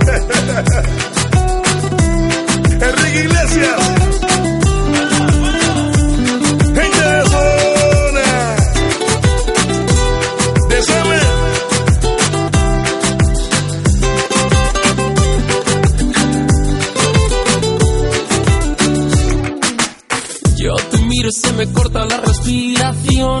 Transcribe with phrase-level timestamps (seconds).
[2.80, 3.80] Enrique Iglesias.
[6.74, 8.56] Gente de zona.
[20.56, 23.40] Yo te miro y se me corta la respiración.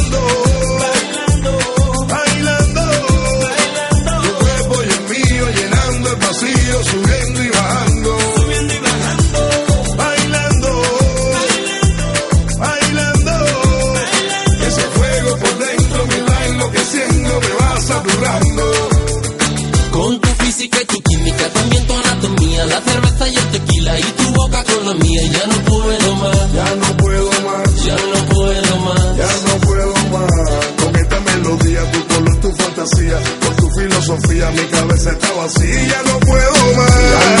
[34.53, 35.87] Mi cabeza está vacía.
[35.87, 37.40] Ya no puedo más.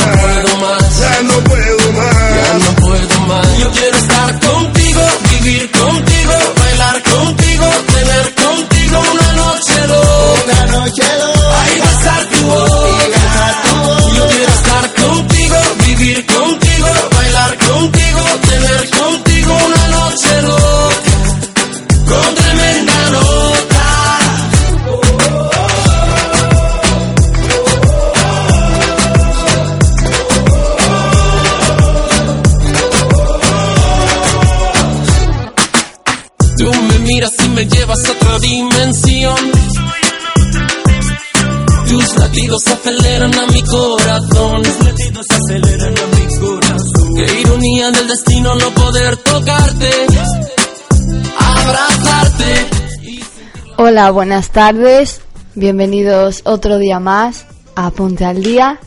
[53.91, 55.19] Hola, buenas tardes.
[55.53, 58.79] Bienvenidos otro día más a Ponte al Día.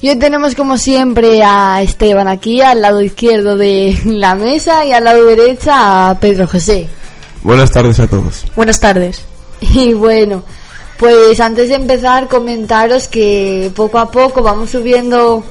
[0.00, 4.92] Y hoy tenemos como siempre a Esteban aquí al lado izquierdo de la mesa y
[4.92, 6.86] al lado derecha a Pedro José.
[7.42, 8.44] Buenas tardes a todos.
[8.54, 9.22] Buenas tardes.
[9.60, 10.44] Y bueno,
[11.00, 15.42] pues antes de empezar comentaros que poco a poco vamos subiendo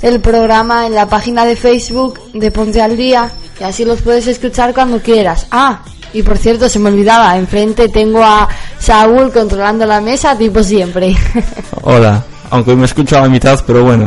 [0.00, 4.28] el programa en la página de Facebook de Ponte al Día y así los puedes
[4.28, 5.48] escuchar cuando quieras.
[5.50, 5.82] Ah,
[6.14, 8.48] y por cierto, se me olvidaba, enfrente tengo a
[8.78, 11.14] Saúl controlando la mesa, tipo siempre.
[11.82, 14.06] Hola, aunque me escucho a la mitad, pero bueno.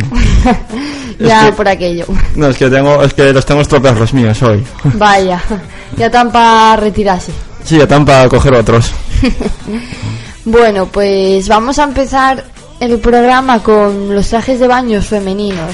[1.19, 2.06] ya que- por aquello.
[2.35, 4.66] No, es que tengo, es que los tengo estropeados los míos hoy.
[4.96, 5.40] Vaya,
[5.96, 7.31] ya tan para retirarse.
[7.63, 8.91] Sí, están para coger otros.
[10.46, 12.44] Bueno, pues vamos a empezar
[12.79, 15.72] el programa con los trajes de baños femeninos.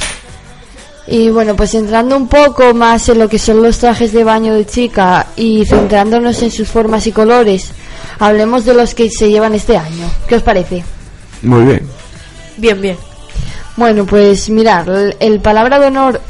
[1.05, 4.53] Y bueno, pues entrando un poco más en lo que son los trajes de baño
[4.53, 7.71] de chica y centrándonos en sus formas y colores,
[8.19, 10.09] hablemos de los que se llevan este año.
[10.27, 10.83] ¿Qué os parece?
[11.41, 11.87] Muy bien.
[12.57, 12.97] Bien, bien.
[13.75, 16.21] Bueno, pues mirar, el, el palabra de honor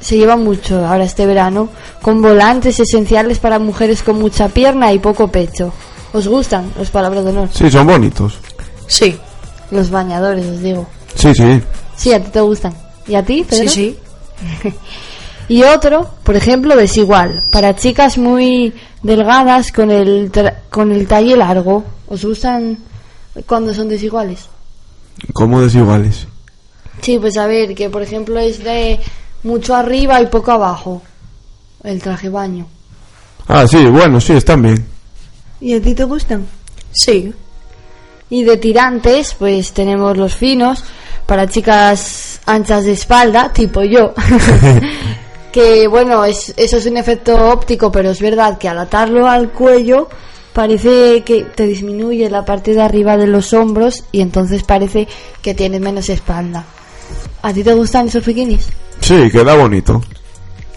[0.00, 1.68] se lleva mucho ahora este verano,
[2.00, 5.72] con volantes esenciales para mujeres con mucha pierna y poco pecho.
[6.12, 7.48] ¿Os gustan los palabras de honor?
[7.52, 8.38] Sí, son bonitos.
[8.86, 9.18] Sí.
[9.70, 10.86] Los bañadores, os digo.
[11.14, 11.62] Sí, sí.
[11.96, 12.74] Sí, a ti te gustan.
[13.06, 13.68] ¿Y a ti, Pedro?
[13.68, 13.98] Sí, sí.
[15.48, 21.36] Y otro, por ejemplo, desigual, para chicas muy delgadas con el tra- con el talle
[21.36, 21.82] largo.
[22.06, 22.78] ¿Os gustan
[23.46, 24.48] cuando son desiguales?
[25.32, 26.28] Como desiguales.
[27.02, 29.00] Sí, pues a ver, que por ejemplo es de
[29.42, 31.02] mucho arriba y poco abajo.
[31.82, 32.68] El traje baño.
[33.48, 34.86] Ah, sí, bueno, sí, están bien.
[35.60, 36.46] ¿Y a ti te gustan?
[36.92, 37.34] Sí.
[38.28, 40.84] Y de tirantes, pues tenemos los finos
[41.30, 44.12] para chicas anchas de espalda, tipo yo.
[45.52, 49.50] que bueno, es, eso es un efecto óptico, pero es verdad que al atarlo al
[49.52, 50.08] cuello
[50.52, 55.06] parece que te disminuye la parte de arriba de los hombros y entonces parece
[55.40, 56.64] que tienes menos espalda.
[57.42, 58.66] ¿A ti te gustan esos bikinis?
[59.00, 60.02] Sí, queda bonito.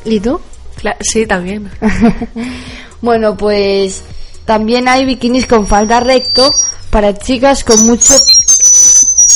[0.06, 0.40] ¿Y tú?
[0.80, 1.68] Cla- sí, también.
[3.02, 4.04] Bueno, pues
[4.46, 6.54] también hay bikinis con falda recto
[6.92, 8.14] para chicas con mucho...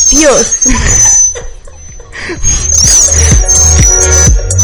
[0.09, 0.55] Dios.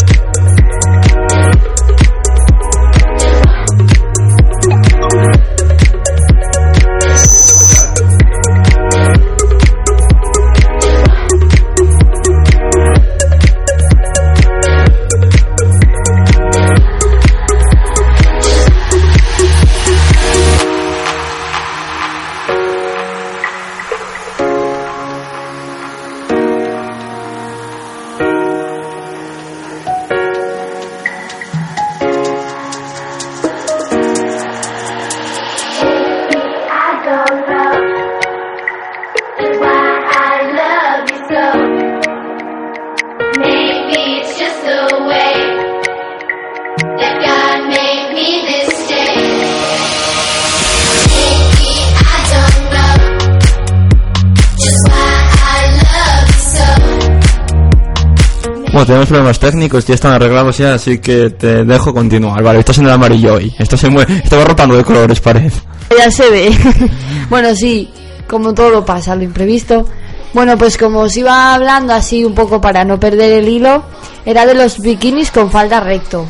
[58.85, 62.43] Tenemos problemas técnicos, ya están arreglados ya, así que te dejo continuar.
[62.43, 63.53] Vale, estás en el amarillo hoy.
[63.57, 65.61] Esto se va rotando de colores, parece.
[65.97, 66.51] Ya se ve.
[67.29, 67.89] bueno, sí,
[68.27, 69.85] como todo pasa, lo imprevisto.
[70.33, 73.83] Bueno, pues como os iba hablando así un poco para no perder el hilo,
[74.25, 76.25] era de los bikinis con falda recto.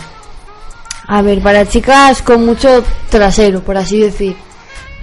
[1.07, 4.35] A ver, para chicas con mucho trasero, por así decir.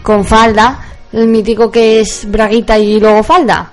[0.02, 3.72] Con falda, el mítico que es braguita y luego falda.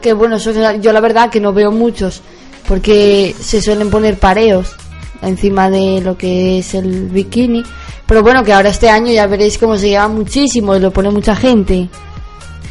[0.00, 2.22] Que bueno, eso yo la verdad que no veo muchos,
[2.68, 4.76] porque se suelen poner pareos
[5.22, 7.64] encima de lo que es el bikini.
[8.06, 11.10] Pero bueno, que ahora este año ya veréis cómo se lleva muchísimo y lo pone
[11.10, 11.88] mucha gente.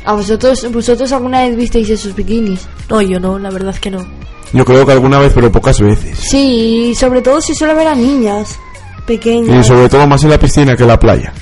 [0.05, 2.61] ¿A vosotros, vosotros alguna vez visteis esos bikinis?
[2.89, 4.05] No, yo no, la verdad que no.
[4.53, 6.17] Yo creo que alguna vez, pero pocas veces.
[6.17, 8.57] Sí, y sobre todo si suele ver a niñas
[8.99, 9.67] Y pequeñas.
[9.67, 11.33] sobre todo más en la piscina que en la playa.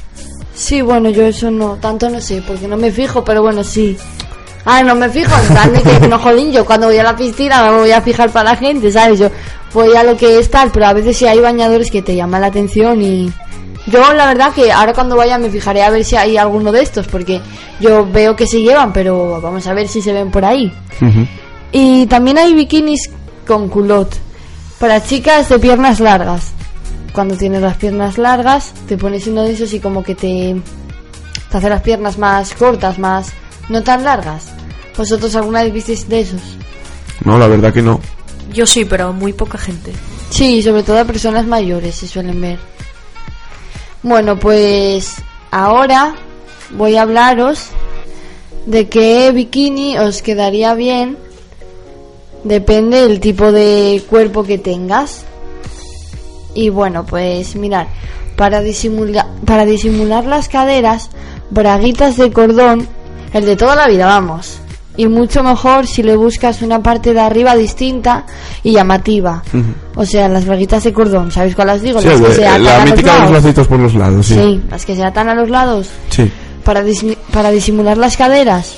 [0.56, 3.96] Sí, bueno, yo eso no, tanto no sé, porque no me fijo, pero bueno, sí.
[4.66, 7.16] Ah, no me fijo, en plan de que no jodín, yo cuando voy a la
[7.16, 9.20] piscina me voy a fijar para la gente, ¿sabes?
[9.20, 9.30] Yo
[9.74, 12.42] voy a lo que es tal, pero a veces sí hay bañadores que te llaman
[12.42, 13.32] la atención y...
[13.88, 16.82] Yo la verdad que ahora cuando vaya me fijaré a ver si hay alguno de
[16.82, 17.40] estos, porque
[17.80, 20.74] yo veo que se llevan, pero vamos a ver si se ven por ahí.
[21.72, 23.12] Y también hay bikinis
[23.46, 24.18] con culot
[24.80, 26.54] para chicas de piernas largas.
[27.14, 30.56] Cuando tienes las piernas largas, te pones uno de esos y como que te,
[31.52, 33.32] te hace las piernas más cortas, más
[33.70, 34.55] no tan largas.
[34.98, 36.42] ¿Vosotros alguna vez visteis de esos?
[37.24, 38.00] No, la verdad que no.
[38.54, 39.92] Yo sí, pero muy poca gente.
[40.30, 42.60] Sí, sobre todo a personas mayores se suelen ver.
[44.04, 45.16] Bueno, pues
[45.52, 46.16] ahora
[46.72, 47.70] voy a hablaros
[48.66, 51.18] de qué bikini os quedaría bien.
[52.44, 55.26] Depende del tipo de cuerpo que tengas.
[56.54, 57.88] Y bueno, pues mirad,
[58.38, 61.10] para disimular, para disimular las caderas,
[61.50, 62.88] braguitas de cordón,
[63.34, 64.60] el de toda la vida, vamos.
[64.98, 68.26] Y mucho mejor si le buscas una parte de arriba distinta
[68.64, 69.44] y llamativa.
[69.96, 72.00] O sea, las braguitas de cordón, ¿sabéis cuáles digo?
[72.02, 73.32] Sí, las que de- se atan la a los lados.
[73.32, 74.36] lacitos por los lados, sí.
[74.36, 76.32] Sí, las que se atan a los lados Sí.
[76.64, 76.84] para,
[77.34, 78.76] para disimular las caderas.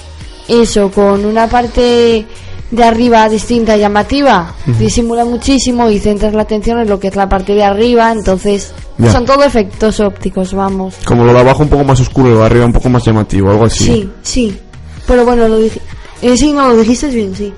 [0.48, 2.26] Eso, con una parte
[2.72, 7.16] de arriba distinta y llamativa, disimula muchísimo y centras la atención en lo que es
[7.16, 8.12] la parte de arriba.
[8.12, 9.12] Entonces, Ya.
[9.12, 10.96] son todo efectos ópticos, vamos.
[11.06, 13.06] Como lo de abajo un poco más oscuro y lo de arriba un poco más
[13.06, 13.84] llamativo, algo así.
[13.86, 14.60] Sí, sí.
[15.06, 15.80] Pero bueno, lo dije.
[16.22, 17.54] Eh, sí, no, lo dijiste bien, sí.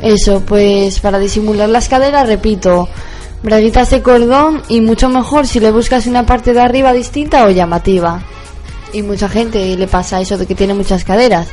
[0.00, 2.88] Eso, pues para disimular las caderas, repito,
[3.42, 7.50] braguitas de cordón y mucho mejor si le buscas una parte de arriba distinta o
[7.50, 8.22] llamativa.
[8.92, 11.48] Y mucha gente le pasa eso de que tiene muchas caderas.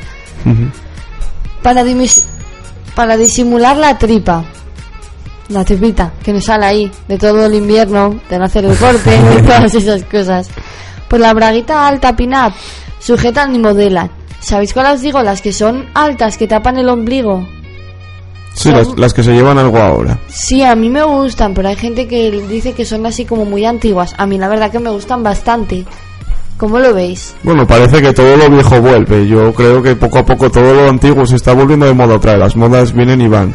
[1.62, 4.44] Para, disimular la tripa.
[5.48, 9.16] La tripita que nos sale ahí de todo el invierno, de no hacer el corte
[9.38, 10.48] y todas esas cosas.
[11.08, 12.52] Pues la braguita alta pin-up
[13.00, 14.10] sujetan y modelan.
[14.46, 15.22] ¿Sabéis cuál os digo?
[15.22, 17.46] Las que son altas, que tapan el ombligo.
[18.54, 20.18] Sí, Son- las, las que se llevan algo ahora.
[20.28, 23.64] Sí, a mí me gustan, pero hay gente que dice que son así como muy
[23.64, 24.14] antiguas.
[24.18, 25.84] A mí la verdad que me gustan bastante.
[26.56, 27.34] ¿Cómo lo veis?
[27.42, 29.26] Bueno, parece que todo lo viejo vuelve.
[29.26, 32.32] Yo creo que poco a poco todo lo antiguo se está volviendo de moda otra
[32.32, 32.40] vez.
[32.40, 33.54] Las modas vienen y van.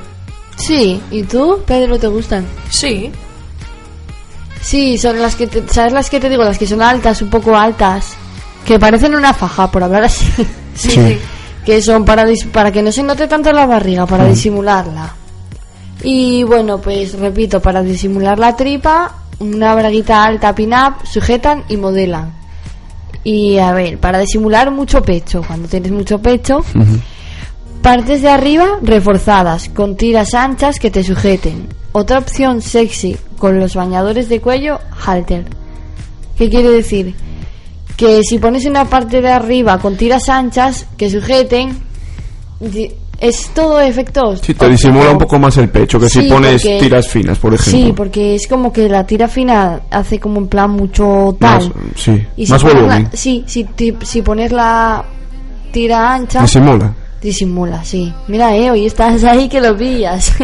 [0.58, 2.46] Sí, ¿y tú, Pedro, te gustan?
[2.70, 3.10] Sí.
[4.62, 6.44] Sí, son las que, te- ¿sabes las que te digo?
[6.44, 8.14] Las que son altas, un poco altas.
[8.66, 10.28] Que parecen una faja, por hablar así.
[10.76, 11.18] Sí, Sí.
[11.66, 15.14] que son para, dis- para que no se note tanto la barriga, para disimularla.
[16.04, 22.34] Y bueno, pues repito, para disimular la tripa, una braguita alta pin-up, sujetan y modelan.
[23.24, 26.62] Y a ver, para disimular mucho pecho, cuando tienes mucho pecho,
[27.84, 31.68] partes de arriba reforzadas, con tiras anchas que te sujeten.
[31.92, 35.46] Otra opción sexy con los bañadores de cuello, halter.
[36.38, 37.14] ¿Qué quiere decir?
[38.02, 41.78] Que si pones una parte de arriba con tiras anchas que sujeten,
[43.20, 44.42] es todo efectos.
[44.44, 47.38] Sí, te disimula un poco más el pecho que si Sí, pones porque- tiras finas,
[47.38, 47.86] por ejemplo.
[47.88, 51.74] Sí, porque es como que la tira fina hace como en plan mucho Más, tal.
[51.96, 53.04] sí, Y si más pones volumen.
[53.04, 55.06] la- sí, si, ti- si pones la
[55.72, 56.96] tira ancha, Disimula.
[57.22, 58.12] disimula, sí.
[58.30, 60.34] Mira, eh, hoy estás ahí que lo pillas.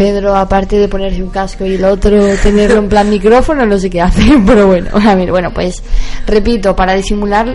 [0.00, 3.90] Pedro, aparte de ponerse un casco y el otro tenerlo en plan micrófono, no sé
[3.90, 5.82] qué hace, pero bueno, a ver, bueno, pues
[6.26, 7.54] repito, para disimular,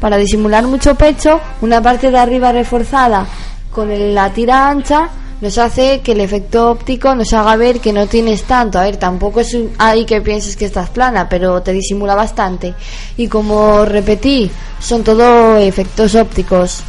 [0.00, 3.26] para disimular mucho pecho, una parte de arriba reforzada
[3.70, 5.10] con la tira ancha
[5.42, 8.78] nos hace que el efecto óptico nos haga ver que no tienes tanto.
[8.78, 12.72] A ver, tampoco es ahí que pienses que estás plana, pero te disimula bastante.
[13.18, 16.80] Y como repetí, son todo efectos ópticos.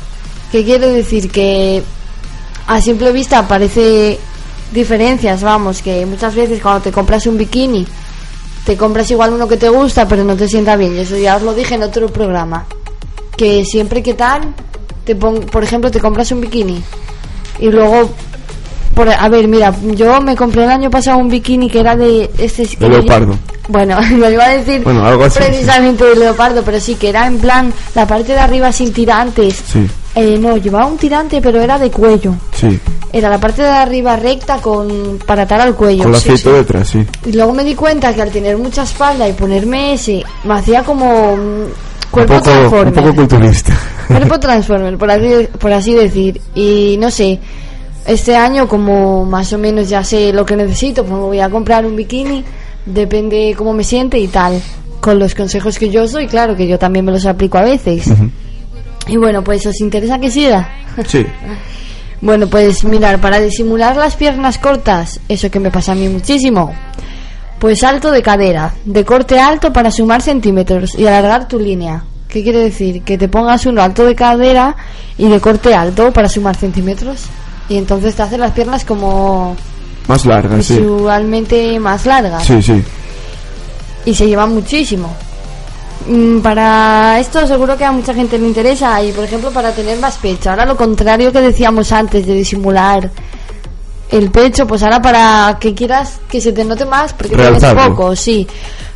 [0.49, 1.29] ¿Qué quiere decir?
[1.29, 1.83] Que
[2.67, 4.17] a simple vista parece
[4.73, 7.85] diferencias, vamos, que muchas veces cuando te compras un bikini,
[8.65, 10.97] te compras igual uno que te gusta, pero no te sienta bien.
[10.97, 12.65] Eso ya os lo dije en otro programa.
[13.37, 14.53] Que siempre que tal,
[15.05, 16.81] te pon- por ejemplo, te compras un bikini
[17.59, 18.09] y luego,
[18.93, 22.29] por, a ver, mira, yo me compré el año pasado un bikini que era de
[22.37, 23.37] este De leopardo.
[23.69, 27.25] Bueno, lo iba a decir Bueno, algo así, precisamente de leopardo, pero sí que era
[27.27, 29.61] en plan la parte de arriba sin tirantes.
[29.71, 32.35] Sí, Eh, no, llevaba un tirante, pero era de cuello.
[32.53, 32.79] sí.
[33.15, 36.03] Era la parte de arriba recta con para atar al cuello.
[36.05, 36.49] Con Sí, sí.
[36.49, 37.05] detrás, sí.
[37.27, 40.81] Y luego me di cuenta que al tener mucha espalda y ponerme ese, me hacía
[40.81, 42.93] como mm, cuerpo un poco, un transformer.
[42.95, 43.73] poco culturista.
[44.07, 46.41] Cuerpo transformer, por así, por así decir.
[46.55, 47.39] Y no sé,
[48.05, 51.49] este año como más o menos ya sé lo que necesito, pues me voy a
[51.49, 52.43] comprar un bikini,
[52.85, 54.61] depende cómo me siente y tal.
[54.99, 57.63] Con los consejos que yo os doy, claro que yo también me los aplico a
[57.63, 58.05] veces.
[59.07, 60.69] Y bueno, pues os interesa que siga.
[61.07, 61.25] Sí.
[62.23, 66.73] Bueno, pues mirar, para disimular las piernas cortas, eso que me pasa a mí muchísimo,
[67.59, 72.05] pues alto de cadera, de corte alto para sumar centímetros y alargar tu línea.
[72.29, 73.01] ¿Qué quiere decir?
[73.01, 74.73] Que te pongas uno alto de cadera
[75.17, 77.25] y de corte alto para sumar centímetros.
[77.69, 79.55] Y entonces te hace las piernas como
[80.07, 80.79] Más larga, sí.
[80.79, 82.83] visualmente más largas Sí, sí.
[84.05, 85.13] y se lleva muchísimo.
[86.07, 89.97] Mm, Para esto seguro que a mucha gente le interesa y por ejemplo para tener
[89.99, 90.49] más pecho.
[90.49, 93.09] Ahora lo contrario que decíamos antes de disimular
[94.11, 98.15] el pecho, pues ahora para que quieras que se te note más porque tienes poco,
[98.15, 98.45] sí.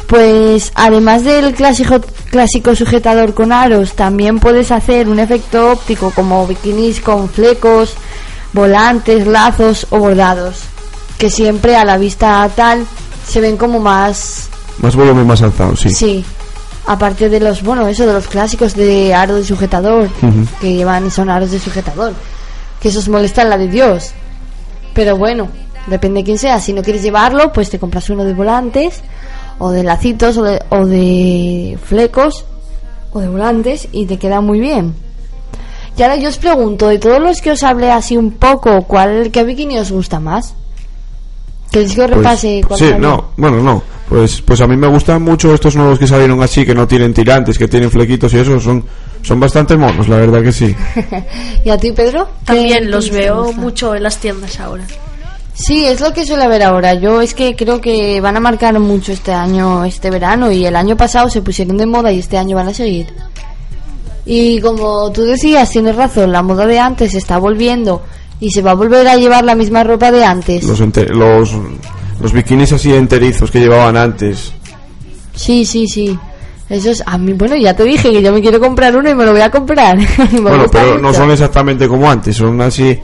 [0.08, 6.46] Pues además del clásico, clásico sujetador con aros, también puedes hacer un efecto óptico como
[6.48, 7.94] bikinis con flecos,
[8.54, 10.62] volantes, lazos o bordados,
[11.18, 12.86] que siempre a la vista tal
[13.28, 14.50] se ven como más
[14.80, 15.90] Más volumen, más alzado, sí.
[15.90, 16.26] Sí.
[16.86, 20.10] Aparte de los, bueno, eso de los clásicos de aro de sujetador,
[20.62, 22.14] que llevan son aros de sujetador,
[22.80, 24.12] que esos molestan la de Dios.
[24.94, 25.50] Pero bueno,
[25.88, 26.62] depende de quién sea.
[26.62, 29.02] Si no quieres llevarlo, pues te compras uno de volantes,
[29.60, 32.46] o de lacitos, o de, o de flecos,
[33.12, 34.96] o de volantes, y te queda muy bien.
[35.98, 39.32] Y ahora yo os pregunto, de todos los que os hablé así un poco, ¿cuál,
[39.32, 40.54] qué bikini os gusta más?
[41.72, 43.08] ¿Queréis que os Pues, repase cuál sí, salió?
[43.08, 43.84] no, bueno, no.
[44.08, 47.14] Pues, pues a mí me gustan mucho estos nuevos que salieron así, que no tienen
[47.14, 48.86] tirantes, que tienen flequitos y eso, son,
[49.22, 50.74] son bastante monos, la verdad que sí.
[51.66, 52.30] ¿Y a ti, Pedro?
[52.46, 54.86] ¿Qué También los veo mucho en las tiendas ahora.
[55.54, 56.94] Sí, es lo que suele haber ahora.
[56.94, 60.76] Yo es que creo que van a marcar mucho este año, este verano, y el
[60.76, 63.08] año pasado se pusieron de moda y este año van a seguir.
[64.30, 68.02] Y como tú decías, tienes razón, la moda de antes se está volviendo
[68.42, 70.64] y se va a volver a llevar la misma ropa de antes.
[70.66, 71.52] Los, los,
[72.22, 74.52] los bikinis así enterizos que llevaban antes.
[75.34, 76.20] Sí, sí, sí.
[76.70, 79.16] Eso es, a mí, bueno, ya te dije que yo me quiero comprar uno y
[79.16, 79.98] me lo voy a comprar.
[80.42, 83.00] Bueno, pero no son exactamente como antes, son así,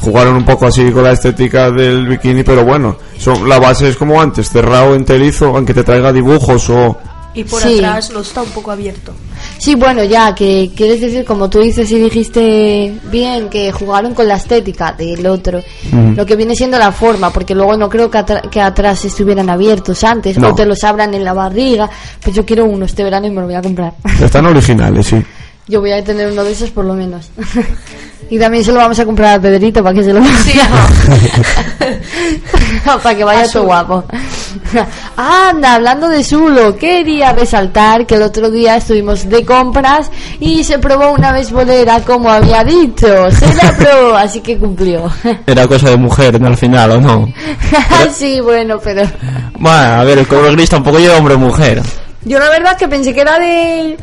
[0.00, 3.96] jugaron un poco así con la estética del bikini, pero bueno, son, la base es
[3.96, 6.96] como antes, cerrado, enterizo, aunque te traiga dibujos o...
[7.34, 7.76] Y por Sí.
[7.76, 9.12] atrás lo está un poco abierto.
[9.58, 14.26] Sí, bueno, ya, que quieres decir, como tú dices y dijiste bien, que jugaron con
[14.26, 15.60] la estética del otro,
[16.16, 19.48] lo que viene siendo la forma, porque luego no creo que, atra- que atrás estuvieran
[19.50, 20.48] abiertos antes, No.
[20.48, 21.88] o te los abran en la barriga,
[22.22, 23.92] pues yo quiero uno este verano y me lo voy a comprar.
[24.20, 25.16] Están originales, sí.
[25.68, 27.28] Yo voy a tener uno de esos por lo menos.
[28.30, 30.20] y también se lo vamos a comprar a Pedrito para que se lo
[33.02, 34.04] para que vaya todo guapo.
[35.16, 40.10] Anda, hablando de Zulo, quería resaltar que el otro día estuvimos de compras
[40.40, 43.30] y se probó una vez bolera como había dicho.
[43.30, 45.10] Se la probó, así que cumplió.
[45.46, 46.48] Era cosa de mujer, ¿no?
[46.48, 47.32] Al final, ¿o no?
[48.12, 49.02] sí, bueno, pero
[49.58, 51.82] Bueno, a ver, el color gris tampoco lleva hombre o mujer.
[52.24, 53.96] yo la verdad que pensé que era de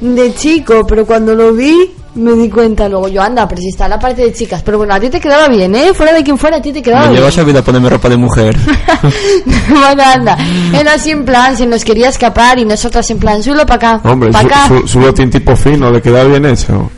[0.00, 3.86] de chico, pero cuando lo vi me di cuenta luego yo, anda, pero si está
[3.88, 4.62] la parte de chicas.
[4.64, 5.94] Pero bueno, a ti te quedaba bien, ¿eh?
[5.94, 7.20] Fuera de quien fuera, a ti te quedaba Me bien.
[7.20, 8.56] llevas a vida a ponerme ropa de mujer.
[9.68, 10.36] bueno, anda.
[10.72, 14.10] Era así en plan, se nos quería escapar y nosotras en plan, suelo para acá,
[14.10, 14.68] Hombre, para acá.
[14.68, 16.90] su, su, tipo fino, le queda bien hecho.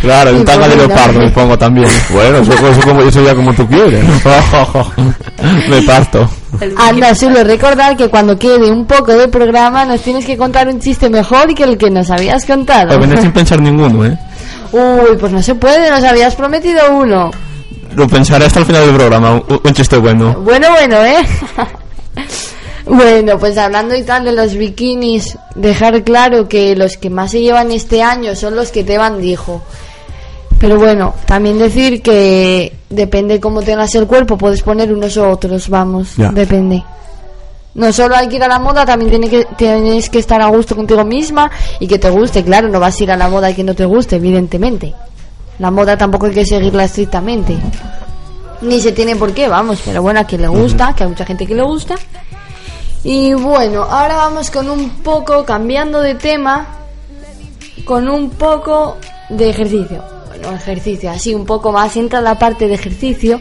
[0.00, 1.88] Claro, un tanga de leopardo me pongo también.
[2.10, 4.04] Bueno, eso, eso, como, eso ya como tú quieres.
[5.68, 6.28] me parto.
[6.76, 10.80] Anda, suelo recordar que cuando quede un poco de programa nos tienes que contar un
[10.80, 12.98] chiste mejor que el que nos habías contado.
[12.98, 14.18] Vendré sin pensar ninguno, ¿eh?
[14.72, 17.30] Uy, pues no se puede, nos habías prometido uno.
[17.94, 19.34] Lo pensaré hasta el final del programa.
[19.34, 20.34] Un, un chiste bueno.
[20.40, 21.26] Bueno, bueno, ¿eh?
[22.86, 27.40] bueno, pues hablando y tal de los bikinis, dejar claro que los que más se
[27.40, 29.62] llevan este año son los que Teban dijo.
[30.60, 35.68] Pero bueno, también decir que depende cómo tengas el cuerpo, puedes poner unos u otros,
[35.68, 36.30] vamos, Ya.
[36.30, 36.82] depende.
[37.74, 40.48] No solo hay que ir a la moda, también tiene que, tienes que estar a
[40.48, 41.48] gusto contigo misma
[41.78, 43.74] y que te guste, claro, no vas a ir a la moda y que no
[43.74, 44.94] te guste, evidentemente.
[45.60, 47.56] La moda tampoco hay que seguirla estrictamente.
[48.62, 51.24] Ni se tiene por qué, vamos, pero bueno, a quien le gusta, que hay mucha
[51.24, 51.94] gente que le gusta.
[53.04, 56.66] Y bueno, ahora vamos con un poco, cambiando de tema,
[57.84, 58.96] con un poco
[59.28, 60.02] de ejercicio.
[60.42, 63.40] Bueno, ejercicio, así un poco más, entra la parte de ejercicio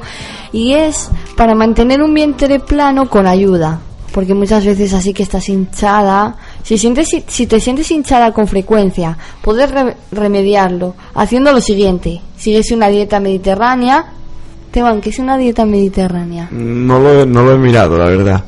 [0.52, 3.80] y es para mantener un vientre plano con ayuda.
[4.14, 9.16] Porque muchas veces así que estás hinchada, si, sientes, si te sientes hinchada con frecuencia,
[9.44, 12.22] puedes re- remediarlo haciendo lo siguiente.
[12.36, 14.06] Sigues una dieta mediterránea.
[14.72, 16.48] Teban, ¿qué es una dieta mediterránea?
[16.52, 18.44] No no lo he mirado, la verdad.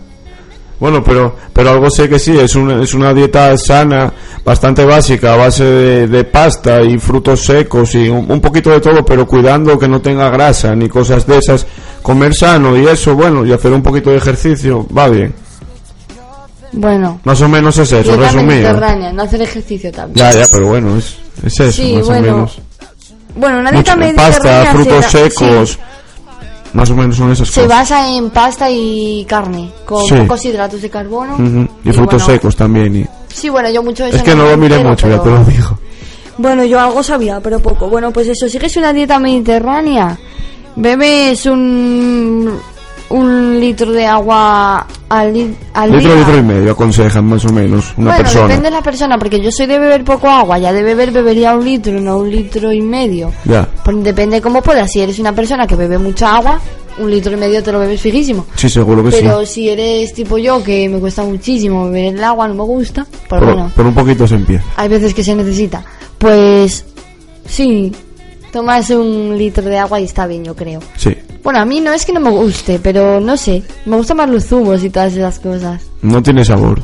[0.79, 4.11] Bueno, pero, pero algo sé que sí, es una, es una dieta sana,
[4.45, 8.79] bastante básica, a base de, de pasta y frutos secos y un, un poquito de
[8.79, 11.65] todo, pero cuidando que no tenga grasa ni cosas de esas.
[12.01, 15.33] Comer sano y eso, bueno, y hacer un poquito de ejercicio, va bien.
[16.71, 18.79] Bueno, Más o menos es eso, resumido.
[19.13, 20.25] no hacer ejercicio también.
[20.25, 22.59] Ya, ya, pero bueno, es, es eso, Sí, más bueno, o menos.
[23.35, 25.77] Bueno, una dieta Mucho- mediterránea pasta, frutos se, da- secos, sí,
[26.73, 27.67] más o menos son esas se cosas.
[27.79, 30.15] basa en pasta y carne, con Sí.
[30.15, 31.33] pocos hidratos de carbono.
[31.35, 32.95] Ujú, Y frutos bueno, secos también.
[32.95, 33.05] Y...
[33.33, 35.37] Sí, bueno, yo mucho de Es eso que no lo miré mucho, ya te pero-
[35.39, 35.79] lo digo.
[36.37, 37.89] Bueno, yo algo sabía, pero poco.
[37.89, 40.17] Bueno, pues eso, sigues una dieta mediterránea,
[40.75, 42.49] bebes un,
[43.09, 46.15] un litro de agua al, Litro, día.
[46.15, 48.47] litro y medio aconsejan más o menos una bueno, persona.
[48.47, 51.55] depende de la persona, porque yo soy de beber poco agua, ya de beber bebería
[51.55, 53.31] un litro, no un litro y medio.
[53.45, 56.59] Ya, Pues depende cómo puedas, si eres una persona que bebe mucha agua,
[56.99, 58.45] un litro y medio te lo bebes fijísimo.
[58.55, 59.53] sí, seguro que Pero sí.
[59.53, 63.39] si eres tipo yo, que me cuesta muchísimo beber el agua, no me gusta, pues
[63.41, 64.65] Por, bueno, por un poquito se empieza.
[64.75, 65.83] hay veces que se necesita.
[66.19, 66.85] Pues
[67.47, 67.91] sí,
[68.51, 70.79] tomas un litro de agua y está bien, yo creo.
[70.97, 71.15] Sí.
[71.43, 74.29] Bueno, a mí no es que no me guste, pero no sé, me gustan más
[74.29, 75.81] los zumos y todas esas cosas.
[76.01, 76.81] No tiene sabor.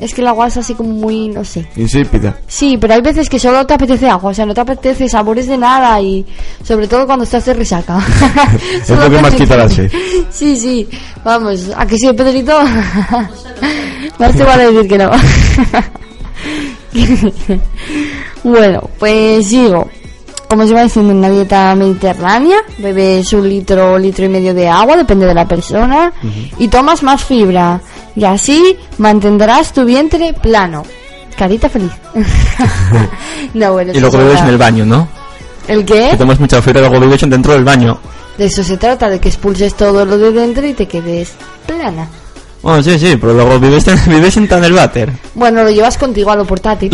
[0.00, 1.66] Es que el agua es así como muy, no sé.
[1.74, 2.38] Insípida.
[2.46, 5.48] Sí, pero hay veces que solo te apetece agua, o sea, no te apetece sabores
[5.48, 6.24] de nada y
[6.62, 7.98] sobre todo cuando estás de resaca.
[8.80, 9.90] Es lo que más quita la sed.
[10.30, 10.88] Sí, sí,
[11.24, 12.60] vamos, ¿a que sí, Pedrito?
[14.18, 15.10] Más te vale decir que no.
[18.44, 19.88] bueno, pues sigo.
[20.48, 24.96] Como se va diciendo, una dieta mediterránea, bebes un litro, litro y medio de agua,
[24.96, 26.10] depende de la persona,
[26.58, 27.80] y tomas más fibra.
[28.16, 30.84] Y así mantendrás tu vientre plano.
[31.36, 31.92] Carita feliz.
[33.54, 35.06] no, bueno, Y luego es bebes en el baño, ¿no?
[35.68, 36.16] ¿El Que qué?
[36.16, 37.98] tomas mucha fibra y luego bebes dentro del baño.
[38.38, 41.32] De eso se trata, de que expulses todo lo de dentro y te quedes
[41.66, 42.08] plana.
[42.62, 45.12] Bueno, sí, sí, pero luego vives, vives en el váter.
[45.34, 46.90] Bueno, lo llevas contigo a lo portátil.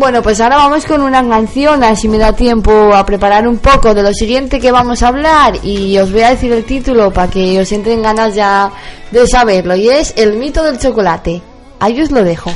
[0.00, 3.92] Bueno, pues ahora vamos con una canción, así me da tiempo a preparar un poco
[3.92, 7.30] de lo siguiente que vamos a hablar y os voy a decir el título para
[7.30, 8.72] que os entren ganas ya
[9.10, 11.42] de saberlo y es El mito del chocolate.
[11.80, 12.50] Ahí os lo dejo.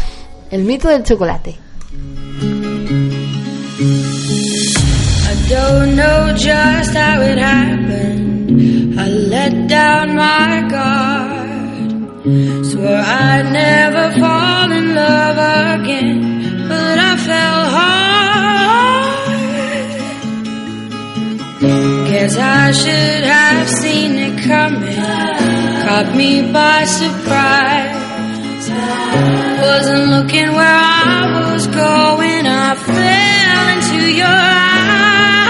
[0.50, 1.56] El mito del chocolate.
[17.26, 18.04] Fell hard.
[22.10, 25.02] Guess I should have seen it coming.
[25.84, 28.02] Caught me by surprise.
[29.66, 30.78] Wasn't looking where
[31.10, 32.46] I was going.
[32.46, 34.40] I fell into your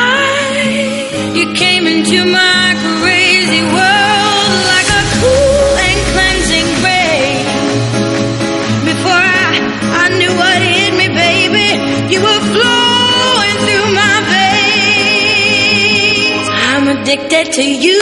[0.07, 1.37] eyes.
[1.39, 3.94] You came into my crazy world
[17.15, 18.01] addicted to you,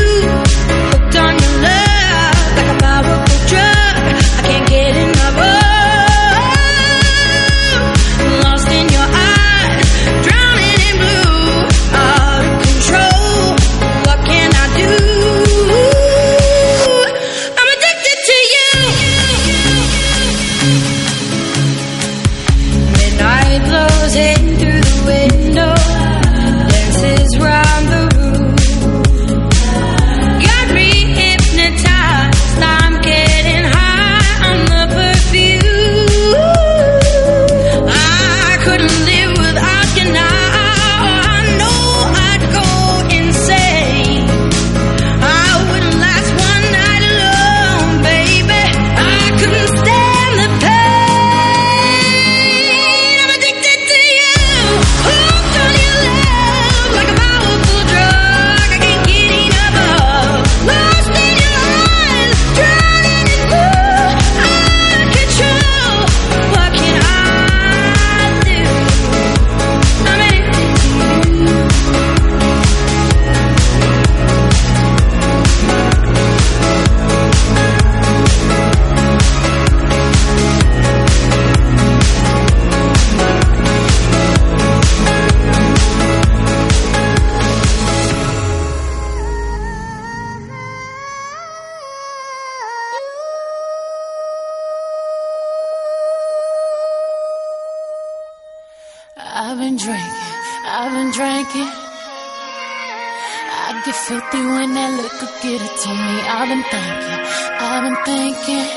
[104.42, 106.16] filthy when that liquor get it to me.
[106.34, 107.20] I've been thinking,
[107.60, 108.68] I've been thinking.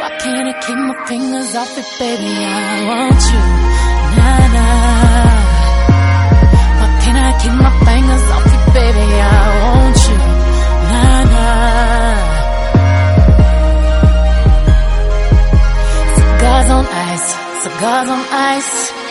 [0.00, 2.32] Why can't I keep my fingers off it, baby?
[2.34, 3.42] I want you,
[4.16, 5.38] nah nah.
[6.80, 9.06] Why can't I keep my fingers off it, baby?
[9.20, 10.16] I want you,
[10.90, 11.54] nah nah.
[16.16, 17.28] Cigars on ice,
[17.62, 19.03] cigars on ice.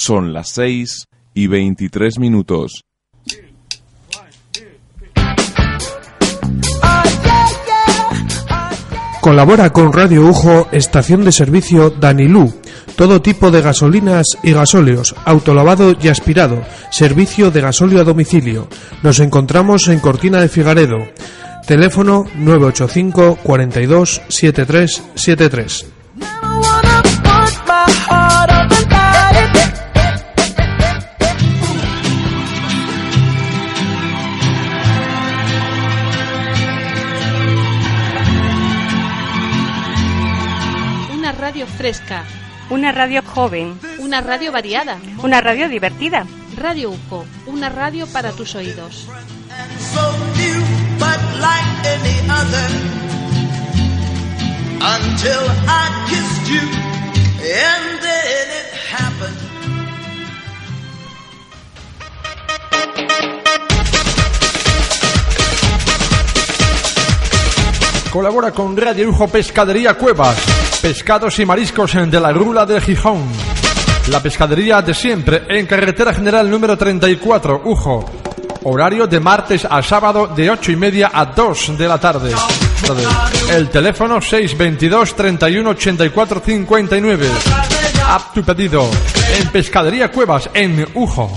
[0.00, 2.84] Son las 6 y 23 minutos.
[9.20, 12.54] Colabora con Radio Ujo, estación de servicio Danilú.
[12.94, 18.68] Todo tipo de gasolinas y gasóleos, autolavado y aspirado, servicio de gasóleo a domicilio.
[19.02, 20.98] Nos encontramos en Cortina de Figaredo.
[21.66, 25.86] Teléfono 985 42 73
[41.38, 42.24] radio fresca.
[42.68, 43.78] Una radio joven.
[43.98, 44.98] Una radio variada.
[45.22, 46.26] Una radio divertida.
[46.56, 49.08] Radio UFO, una radio para tus oídos.
[68.10, 70.36] Colabora con Radio Ujo Pescadería Cuevas,
[70.80, 73.24] pescados y mariscos de la Rula de Gijón.
[74.10, 78.04] La pescadería de siempre en carretera general número 34, Ujo.
[78.64, 82.32] Horario de martes a sábado de 8 y media a 2 de la tarde.
[83.50, 87.28] El teléfono 622 31 84 59.
[88.06, 88.88] A tu pedido
[89.38, 91.30] en Pescadería Cuevas en Ujo.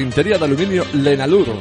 [0.00, 1.60] Carpintería de aluminio Lenaluro.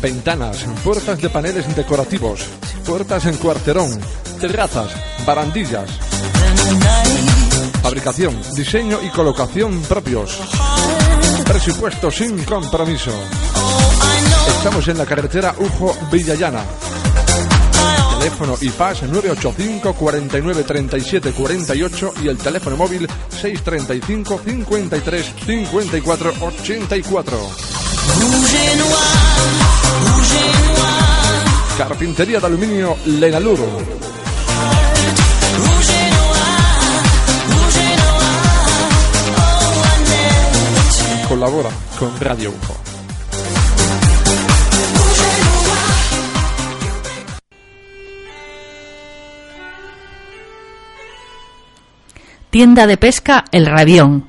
[0.00, 2.44] Ventanas, puertas de paneles decorativos,
[2.84, 4.00] puertas en cuarterón,
[4.40, 4.90] terrazas,
[5.24, 5.88] barandillas.
[7.80, 10.40] Fabricación, diseño y colocación propios.
[11.46, 13.12] Presupuesto sin compromiso.
[14.56, 16.64] Estamos en la carretera Ujo Villallana.
[18.24, 27.38] Teléfono IPAS 985 49 37 48 y el teléfono móvil 635 53 54 84.
[31.76, 33.66] Carpintería de aluminio Lenaluro.
[41.28, 42.83] Colabora con Radio Ujo.
[52.54, 54.28] Tienda de pesca El Rabión.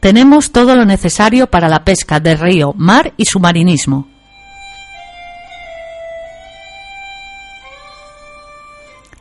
[0.00, 4.08] Tenemos todo lo necesario para la pesca de río, mar y submarinismo.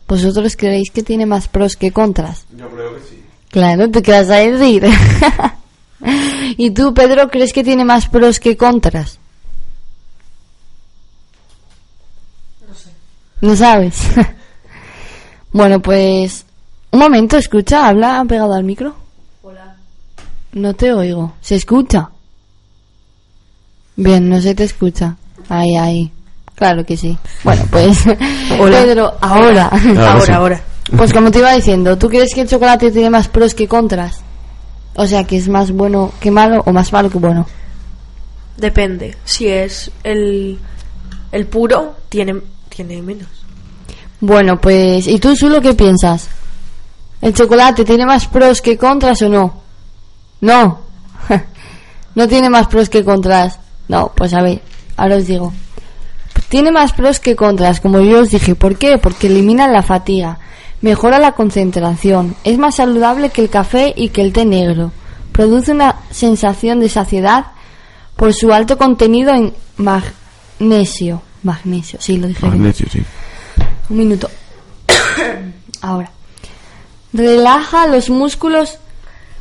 [0.08, 2.46] ¿Vosotros creéis que tiene más pros que contras?
[2.56, 3.24] Yo creo que sí.
[3.50, 4.86] Claro, te quedas a decir.
[6.58, 9.20] ¿Y tú, Pedro, crees que tiene más pros que contras?
[12.68, 12.90] No sé.
[13.42, 14.02] No sabes.
[15.52, 16.46] bueno, pues
[16.92, 18.96] un momento, escucha, habla pegado al micro.
[20.58, 21.34] No te oigo.
[21.40, 22.10] ¿Se escucha?
[23.96, 25.16] Bien, no se te escucha.
[25.50, 26.12] Ahí, ahí.
[26.56, 27.16] Claro que sí.
[27.44, 28.06] Bueno, pues.
[28.60, 28.82] Hola.
[28.82, 29.68] Pedro, ahora.
[29.68, 30.32] Ahora, sí.
[30.34, 30.62] ahora.
[30.96, 34.22] Pues como te iba diciendo, ¿tú crees que el chocolate tiene más pros que contras?
[34.96, 37.46] O sea, que es más bueno que malo o más malo que bueno.
[38.58, 39.16] Depende.
[39.26, 40.58] Si es el,
[41.32, 43.28] el puro, tiene, tiene menos.
[44.20, 45.08] Bueno, pues.
[45.08, 46.30] ¿Y tú, Zulo, qué piensas?
[47.22, 49.67] ¿El chocolate tiene más pros que contras o no?
[50.42, 50.80] No.
[52.16, 53.60] no tiene más pros que contras.
[53.88, 54.62] No, pues a ver,
[54.96, 55.54] ahora os digo.
[56.50, 58.56] Tiene más pros que contras, como yo os dije.
[58.56, 58.98] ¿Por qué?
[58.98, 60.40] Porque elimina la fatiga,
[60.82, 64.92] mejora la concentración, es más saludable que el café y que el té negro.
[65.32, 67.48] Produce una sensación de saciedad
[68.16, 71.22] por su alto contenido en magnesio.
[71.44, 72.58] Magnesio, sí, lo dije bien.
[72.58, 73.04] Magnesio, sí.
[73.90, 74.30] Un minuto.
[75.82, 76.12] Ahora.
[77.14, 78.80] Relaja los músculos,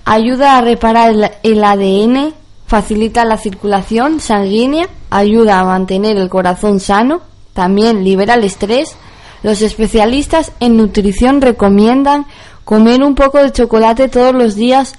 [0.07, 2.33] ayuda a reparar el, el ADN,
[2.67, 7.21] facilita la circulación sanguínea, ayuda a mantener el corazón sano,
[7.53, 8.97] también libera el estrés.
[9.43, 12.27] Los especialistas en nutrición recomiendan
[12.65, 14.95] comer un poco de chocolate todos los días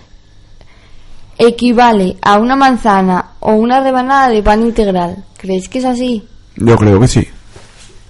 [1.40, 5.24] equivale a una manzana o una rebanada de pan integral.
[5.38, 6.28] ¿Creéis que es así?
[6.56, 7.28] Yo creo que sí.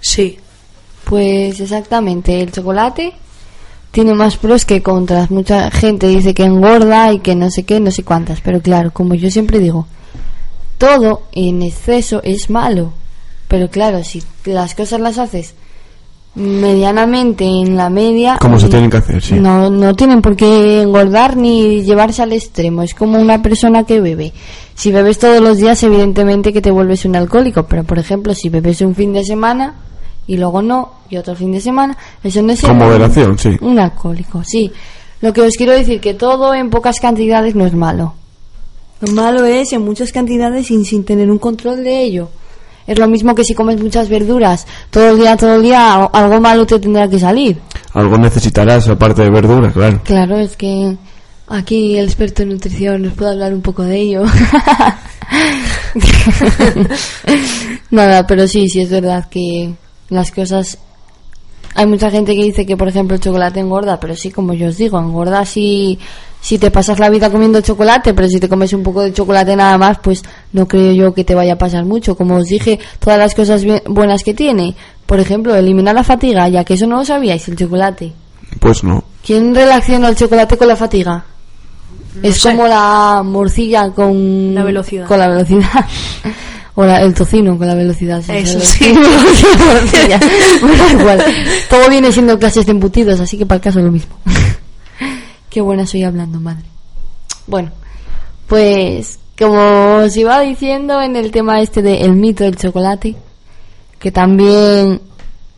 [0.00, 0.38] Sí.
[1.04, 3.14] Pues exactamente, el chocolate
[3.90, 5.30] tiene más pros que contras.
[5.30, 8.40] Mucha gente dice que engorda y que no sé qué, no sé cuántas.
[8.40, 9.86] Pero claro, como yo siempre digo,
[10.78, 12.92] todo en exceso es malo.
[13.48, 15.54] Pero claro, si las cosas las haces
[16.34, 18.38] medianamente en la media...
[18.40, 19.34] Como se mm, tienen que hacer, sí.
[19.34, 22.82] No, no tienen por qué engordar ni llevarse al extremo.
[22.82, 24.32] Es como una persona que bebe.
[24.74, 27.64] Si bebes todos los días, evidentemente que te vuelves un alcohólico.
[27.64, 29.74] Pero, por ejemplo, si bebes un fin de semana
[30.28, 33.56] y luego no, y otro fin de semana, eso no es Con moderación, sí.
[33.62, 34.44] un alcohólico.
[34.44, 34.70] Sí.
[35.22, 38.14] Lo que os quiero decir que todo en pocas cantidades no es malo.
[39.00, 42.28] Lo malo es en muchas cantidades y sin tener un control de ello.
[42.86, 46.40] Es lo mismo que si comes muchas verduras todo el día, todo el día, algo
[46.40, 47.58] malo te tendrá que salir.
[47.94, 50.00] Algo necesitarás aparte de verdura, claro.
[50.04, 50.94] Claro, es que
[51.48, 54.24] aquí el experto en nutrición nos puede hablar un poco de ello.
[57.90, 59.74] Nada, pero sí, sí es verdad que
[60.08, 60.78] las cosas...
[61.74, 64.68] Hay mucha gente que dice que, por ejemplo, el chocolate engorda, pero sí, como yo
[64.68, 65.98] os digo, engorda si,
[66.40, 69.54] si te pasas la vida comiendo chocolate, pero si te comes un poco de chocolate
[69.54, 72.16] nada más, pues no creo yo que te vaya a pasar mucho.
[72.16, 74.74] Como os dije, todas las cosas bien- buenas que tiene,
[75.06, 78.12] por ejemplo, eliminar la fatiga, ya que eso no lo sabíais, el chocolate.
[78.58, 79.04] Pues no.
[79.24, 81.24] ¿Quién relaciona el chocolate con la fatiga?
[82.22, 85.06] es como la morcilla con La velocidad.
[85.06, 85.84] Con la velocidad.
[86.80, 88.22] o la- el tocino con la velocidad.
[88.30, 88.92] Eso sí.
[90.60, 91.24] Bueno, igual.
[91.68, 94.16] Todo viene siendo clases de embutidos, así que para el caso es lo mismo.
[95.50, 96.64] Qué buena soy hablando, madre.
[97.48, 97.72] Bueno,
[98.46, 103.16] pues como os iba diciendo en el tema este del mito del chocolate,
[103.98, 105.00] que también,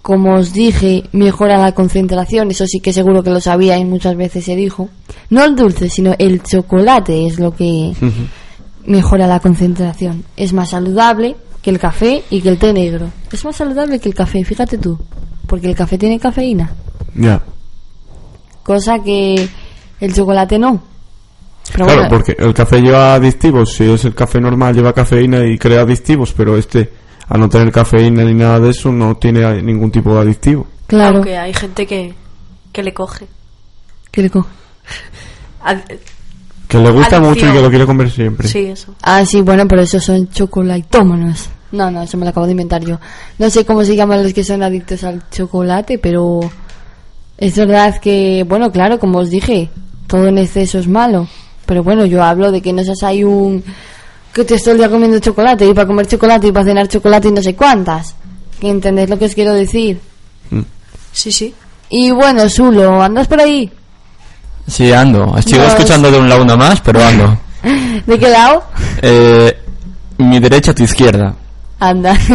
[0.01, 4.17] como os dije, mejora la concentración, eso sí que seguro que lo sabía y muchas
[4.17, 4.89] veces se dijo.
[5.29, 7.93] No el dulce, sino el chocolate es lo que
[8.87, 10.25] mejora la concentración.
[10.37, 13.11] Es más saludable que el café y que el té negro.
[13.33, 14.99] Es más saludable que el café, fíjate tú,
[15.47, 16.71] porque el café tiene cafeína,
[17.14, 17.43] Ya.
[18.62, 19.49] cosa que
[20.01, 20.83] el chocolate no.
[21.73, 25.45] Pero claro, bueno, porque el café lleva adictivos, si es el café normal lleva cafeína
[25.47, 26.90] y crea adictivos, pero este,
[27.29, 30.66] al no tener cafeína ni nada de eso, no tiene ningún tipo de adictivo.
[30.87, 31.16] Claro.
[31.19, 32.12] Aunque hay gente que,
[32.73, 33.27] que le coge.
[34.11, 34.49] ¿Qué le coge?
[36.71, 37.25] Que le gusta Adicción.
[37.25, 38.47] mucho y que lo quiere comer siempre.
[38.47, 38.95] Sí, eso.
[39.03, 41.49] Ah, sí, bueno, pero esos son chocolatómonos.
[41.73, 42.99] No, no, eso me lo acabo de inventar yo.
[43.39, 46.39] No sé cómo se llaman los que son adictos al chocolate, pero
[47.39, 49.69] es verdad que, bueno, claro, como os dije,
[50.07, 51.27] todo en exceso es malo.
[51.67, 53.65] Pero bueno, yo hablo de que no seas ahí un...
[54.33, 57.29] que te estoy el día comiendo chocolate y para comer chocolate y para cenar chocolate
[57.29, 58.15] y no sé cuántas.
[58.61, 60.01] ¿Que ¿Entendéis lo que os quiero decir?
[61.13, 61.53] Sí, sí.
[61.89, 63.73] Y bueno, Zulo, ¿andas por ahí?
[64.66, 65.35] Sí, ando.
[65.42, 67.38] Sigo escuchando de un lado nada más, pero ando.
[68.07, 68.64] ¿De qué lado?
[69.03, 69.59] Eh,
[70.18, 71.35] mi derecha, tu izquierda.
[71.79, 72.16] Anda.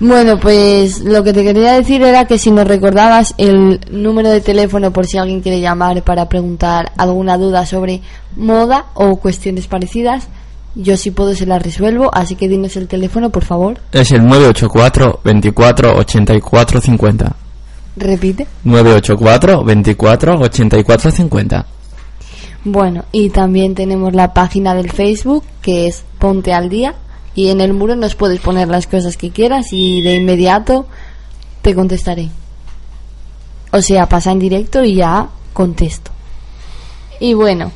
[0.00, 4.40] Bueno, pues lo que te quería decir era que si nos recordabas el número de
[4.40, 8.00] teléfono por si alguien quiere llamar para preguntar alguna duda sobre
[8.36, 10.28] moda o cuestiones parecidas,
[10.76, 13.80] yo si puedo se las resuelvo, así que dinos el teléfono, por favor.
[13.90, 17.36] Es el 984 24 84 50.
[17.98, 18.46] Repite.
[18.64, 21.66] 984 24 84 50.
[22.64, 26.94] Bueno, y también tenemos la página del Facebook que es Ponte al Día
[27.34, 30.86] y en el muro nos puedes poner las cosas que quieras y de inmediato
[31.62, 32.28] te contestaré.
[33.70, 36.10] O sea, pasa en directo y ya contesto.
[37.20, 37.70] Y bueno,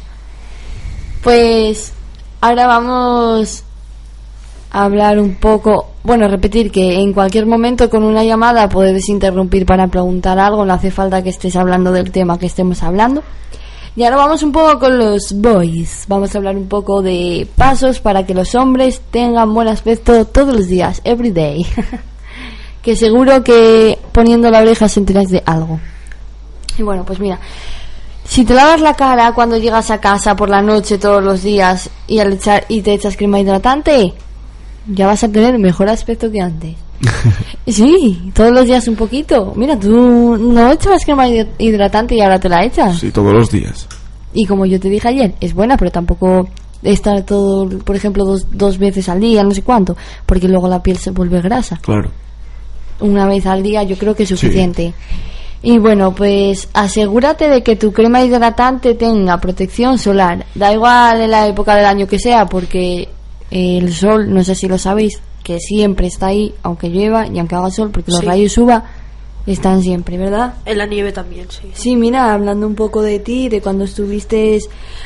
[1.22, 1.92] pues
[2.40, 3.64] ahora vamos
[4.72, 9.86] hablar un poco, bueno, repetir que en cualquier momento con una llamada puedes interrumpir para
[9.88, 13.22] preguntar algo, no hace falta que estés hablando del tema que estemos hablando.
[13.94, 16.06] Y ahora vamos un poco con los boys.
[16.08, 20.56] Vamos a hablar un poco de pasos para que los hombres tengan buen aspecto todos
[20.56, 21.66] los días, every day.
[22.82, 25.78] que seguro que poniendo la oreja se enteráis de algo.
[26.78, 27.38] Y bueno, pues mira,
[28.24, 31.90] si te lavas la cara cuando llegas a casa por la noche todos los días
[32.06, 34.14] y al echar y te echas crema hidratante,
[34.86, 36.74] ya vas a tener mejor aspecto que antes.
[37.66, 39.52] Sí, todos los días un poquito.
[39.56, 42.98] Mira, tú no echabas crema hid- hidratante y ahora te la echas.
[42.98, 43.86] Sí, todos los días.
[44.34, 46.48] Y como yo te dije ayer, es buena, pero tampoco
[46.82, 50.82] estar todo, por ejemplo, dos, dos veces al día, no sé cuánto, porque luego la
[50.82, 51.78] piel se vuelve grasa.
[51.80, 52.10] Claro.
[53.00, 54.92] Una vez al día yo creo que es suficiente.
[55.62, 60.44] Y bueno, pues asegúrate de que tu crema hidratante tenga protección solar.
[60.56, 63.08] Da igual en la época del año que sea, porque
[63.52, 67.54] el sol, no sé si lo sabéis, que siempre está ahí, aunque llueva y aunque
[67.54, 68.26] haga sol, porque los Sí.
[68.26, 68.84] rayos UVA
[69.46, 70.54] están siempre, ¿verdad?
[70.64, 71.70] En la nieve también, sí.
[71.74, 74.58] Sí, mira, hablando un poco de ti, de cuando estuviste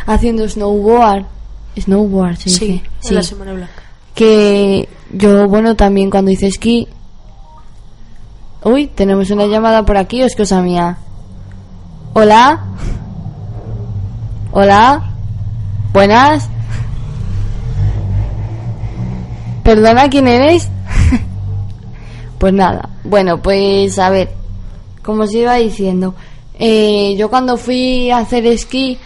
[0.06, 1.24] haciendo snowboard.
[1.78, 2.84] Snowboard, se Sí, dice.
[3.08, 3.82] en la Semana Blanca.
[4.14, 6.86] Que yo, bueno, también cuando hice esquí.
[8.64, 10.98] Uy, tenemos una llamada por aquí, o es cosa mía.
[12.14, 12.64] Hola.
[14.52, 15.10] Hola.
[15.92, 16.48] Buenas.
[19.66, 20.68] Perdona, ¿quién eres?
[22.38, 22.88] pues nada.
[23.02, 24.30] Bueno, pues a ver.
[25.02, 26.14] Como os iba diciendo.
[26.56, 28.96] eh, yo cuando fui a hacer esquí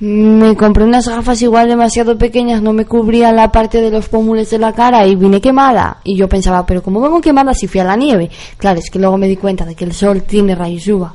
[0.00, 4.48] me compré unas gafas igual demasiado pequeñas, no me cubría la parte de los pómulos
[4.48, 5.98] de la cara y vine quemada.
[6.04, 8.30] Y yo pensaba, pero ¿cómo vengo quemada si fui a la nieve?
[8.56, 11.14] Claro, es que luego me di cuenta de que el sol tiene rayos UVA.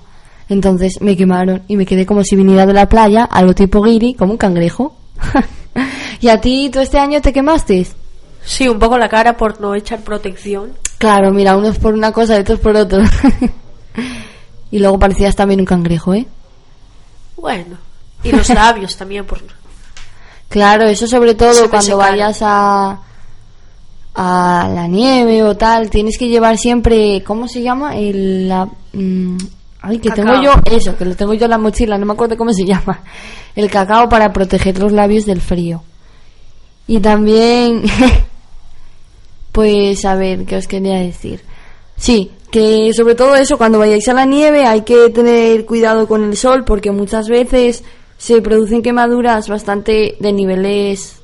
[0.50, 4.14] Entonces me quemaron y me quedé como si viniera de la playa, algo tipo guiri,
[4.14, 4.94] como un cangrejo.
[6.22, 7.88] ¿Y a ti, tú este año te quemaste?
[8.46, 10.74] Sí, un poco la cara por no echar protección.
[10.98, 13.02] Claro, mira, unos por una cosa y otros por otro.
[14.72, 16.28] y luego parecías también un cangrejo, ¿eh?
[17.36, 17.78] Bueno.
[18.24, 19.42] Y los labios también por...
[20.50, 23.00] Claro, eso sobre todo cuando vayas a
[24.16, 27.98] a la nieve o tal, tienes que llevar siempre, ¿cómo se llama?
[27.98, 29.38] El la, mm,
[29.82, 30.26] ay, que Cacao.
[30.26, 32.64] tengo yo eso, que lo tengo yo en la mochila, no me acuerdo cómo se
[32.66, 33.02] llama.
[33.56, 35.84] El cacao para proteger los labios del frío.
[36.88, 37.84] Y también
[39.56, 41.40] pues a ver, ¿qué os quería decir?
[41.96, 46.26] Sí, que sobre todo eso, cuando vayáis a la nieve hay que tener cuidado con
[46.26, 47.82] el sol porque muchas veces
[48.18, 51.20] se producen quemaduras bastante de niveles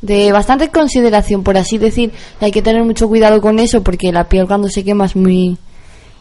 [0.00, 2.12] de bastante consideración, por así decir.
[2.40, 5.14] y Hay que tener mucho cuidado con eso porque la piel cuando se quema es
[5.16, 5.58] muy...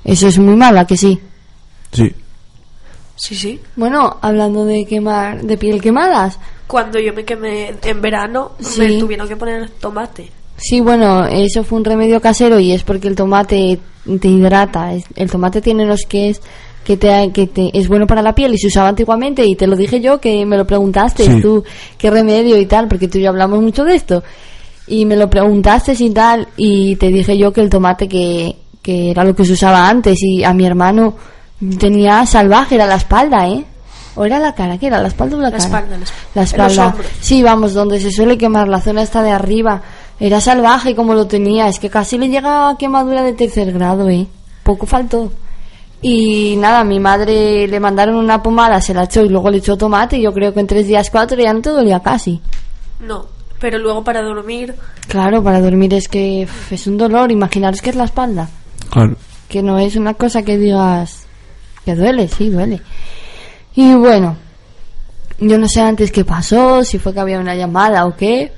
[0.04, 1.18] Eso es muy mala, que sí.
[1.94, 2.12] Sí.
[3.16, 3.60] Sí, sí.
[3.78, 6.38] Bueno, hablando de quemar, de piel quemadas.
[6.68, 8.82] Cuando yo me quemé en verano, Sí.
[8.82, 10.30] me tuvieron que poner tomate.
[10.58, 13.80] Sí, bueno, eso fue un remedio casero y es porque el tomate
[14.20, 14.92] te hidrata.
[15.16, 16.42] El tomate tiene los que es
[16.84, 19.68] que te, que te es bueno para la piel y se usaba antiguamente y te
[19.68, 21.42] lo dije yo que me lo preguntaste Sí.
[21.42, 21.64] tú
[21.98, 24.22] qué remedio y tal porque tú y yo hablamos mucho de esto
[24.86, 29.12] y me lo preguntaste y tal y te dije yo que el tomate que, que
[29.12, 31.16] era lo que se usaba antes y a mi hermano
[31.80, 33.64] tenía salvaje era la espalda, ¿eh?
[34.16, 34.78] ¿O era la cara?
[34.78, 35.02] ¿Qué era?
[35.02, 35.64] ¿La espalda o la, La cara?
[35.64, 36.28] espalda, la espalda.
[36.36, 36.88] La espalda.
[36.88, 37.08] hombros.
[37.22, 39.82] Sí, vamos, donde se suele quemar la zona esta de arriba.
[40.20, 41.68] Era salvaje como lo tenía.
[41.68, 44.28] Es que casi le llega a quemadura de tercer grado, ¿eh?
[44.64, 45.32] Poco faltó.
[46.02, 49.78] Y nada, mi madre le mandaron una pomada, se la echó y luego le echó
[49.78, 50.18] tomate.
[50.18, 52.42] Y yo creo que en tres días, cuatro ya no te dolía casi.
[53.00, 53.26] No,
[53.60, 54.76] pero luego para dormir,
[55.08, 57.32] Claro, para dormir es que uf, es un dolor.
[57.32, 58.50] Imaginaros que es la espalda.
[58.90, 59.16] Claro.
[59.50, 61.26] Que no es una cosa que digas
[61.86, 62.82] que duele, sí, duele.
[63.76, 64.38] Y bueno,
[65.40, 68.54] yo no sé antes qué pasó, si fue que había una llamada o qué,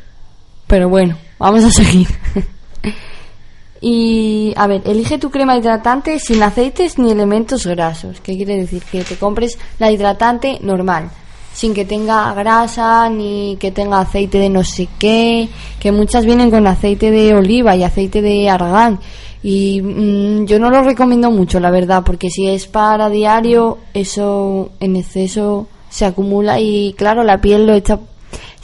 [0.68, 2.08] pero bueno, vamos a seguir.
[3.82, 8.22] y a ver, elige tu crema hidratante sin aceites ni elementos grasos.
[8.22, 8.84] ¿Qué quiere decir?
[8.84, 11.10] Que te compres la hidratante normal,
[11.54, 16.52] sin que tenga grasa ni que tenga aceite de no sé qué, que muchas vienen
[16.52, 19.00] con aceite de oliva y aceite de argán.
[19.44, 24.72] Y mm, yo no lo recomiendo mucho, la verdad, porque si es para diario, eso
[24.80, 28.00] en exceso se acumula y claro, la piel lo echa,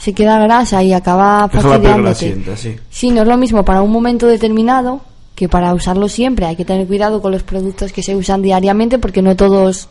[0.02, 2.14] se queda grasa y acaba fastidiándote.
[2.56, 2.76] sí.
[2.90, 5.00] Sí, no es lo mismo para un momento determinado
[5.36, 6.46] que para usarlo siempre.
[6.46, 9.88] Hay que tener cuidado con los productos que se usan diariamente porque no todos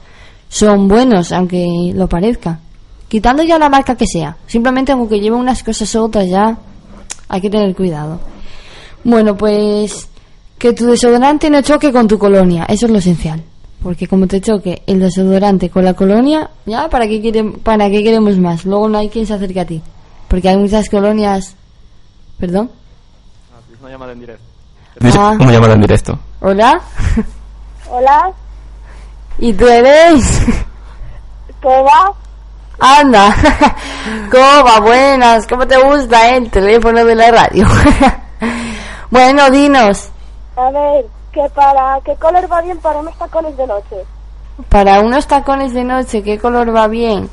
[0.50, 2.60] son buenos, aunque lo parezca.
[3.08, 4.36] Quitando ya la marca que sea.
[4.48, 6.58] Simplemente aunque lleve unas cosas u otras ya
[7.30, 8.20] hay que tener cuidado.
[9.04, 10.08] Bueno, pues
[10.58, 12.66] que tu desodorante no choque con tu colonia.
[12.68, 13.42] Eso es lo esencial.
[13.82, 18.04] Porque como te choque el desodorante con la colonia, ya, ¿para qué, quiere- para qué
[18.04, 18.64] queremos más?
[18.66, 19.82] Luego no hay quien se acerque a ti.
[20.32, 21.58] Porque hay muchas colonias...
[22.40, 22.72] ¿Perdón?
[23.82, 24.44] Una llamada en directo.
[25.20, 25.36] Ah.
[25.38, 26.20] Una llamada en directo.
[26.40, 26.82] ¿Hola?
[27.90, 28.32] Hola,
[29.40, 30.46] ¿Y tú eres?
[31.62, 32.14] ¿qué va?
[32.80, 33.36] Anda.
[34.32, 34.80] ¿Cómo va?
[34.80, 35.46] Buenas.
[35.48, 37.68] ¿Cómo te gusta eh, el teléfono de la radio?
[39.12, 40.10] bueno, dinos.
[40.56, 43.98] A ver, ¿qué para qué color va bien para unos tacones de noche?
[44.70, 47.30] Para unos tacones de noche, ¿qué color va bien?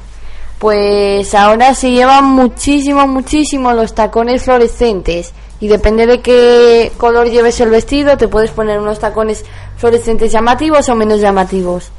[0.58, 5.32] Pues ahora se llevan muchísimo, muchísimo los tacones fluorescentes.
[5.60, 9.44] Y depende de qué color lleves el vestido, te puedes poner unos tacones
[9.76, 11.90] fluorescentes llamativos o menos llamativos.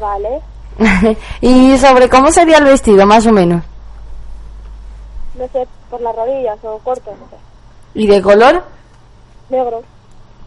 [0.00, 0.40] Vale,
[1.40, 3.62] y sobre cómo sería el vestido, más o menos.
[5.34, 7.36] no sé, por las rodillas o corto, no sé.
[7.94, 8.62] ¿Y de color?
[9.48, 9.82] Negro.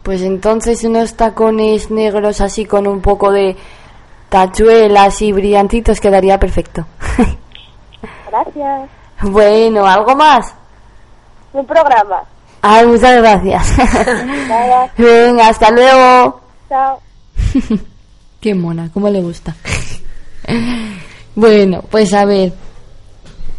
[0.02, 3.56] Pues entonces unos tacones negros así con un poco de
[4.32, 6.86] tachuelas y brillantitos quedaría perfecto.
[8.30, 8.88] Gracias.
[9.20, 10.54] bueno, ¿algo más?
[11.52, 12.22] Un programa.
[12.62, 13.76] Ay, muchas gracias.
[14.48, 14.90] Nada.
[14.96, 16.40] Venga, hasta luego.
[16.70, 17.00] Chao.
[18.40, 19.54] Qué mona, cómo le gusta.
[21.34, 22.54] bueno, pues a ver.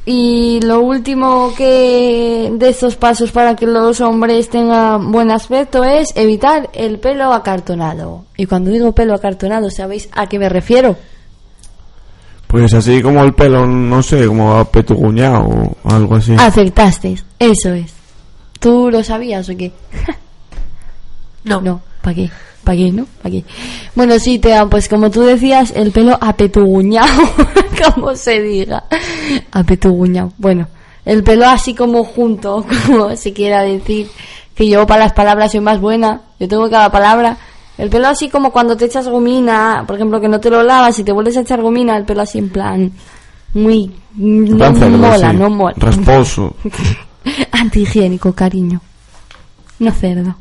[0.06, 6.10] Y lo último que de estos pasos para que los hombres tengan buen aspecto es
[6.16, 8.26] evitar el pelo acartonado.
[8.36, 10.98] Y cuando digo pelo acartonado, ¿sabéis a qué me refiero?
[12.48, 15.48] Pues así como el pelo, no sé, como apetuguñado
[15.84, 16.36] o algo así.
[16.38, 17.94] Acertasteis, eso es.
[18.60, 19.72] ¿Tú lo sabías o qué?
[21.46, 21.62] no.
[21.62, 22.30] No, ¿para qué?
[22.64, 23.06] ¿Para qué, no?
[23.22, 23.44] ¿Para qué?
[23.96, 27.24] Bueno, sí, Tea, pues como tú decías, el pelo apetuguñado,
[27.94, 28.86] como se diga.
[29.52, 30.32] Apetuguñado.
[30.38, 30.68] Bueno,
[31.06, 34.10] el pelo así como junto, como se quiera decir.
[34.56, 36.22] Que yo para las palabras soy más buena.
[36.40, 37.38] Yo tengo cada palabra.
[37.78, 41.00] El pelo así como cuando te echas gomina, por ejemplo, que no te lo lavas
[41.00, 42.92] y te vuelves a echar gomina, el pelo así en plan
[43.54, 43.92] muy...
[44.16, 45.38] No mola, sí.
[45.38, 45.76] no mola.
[45.78, 46.56] Rasposo.
[47.52, 48.82] Antihigiénico, cariño.
[49.80, 50.36] No cerdo.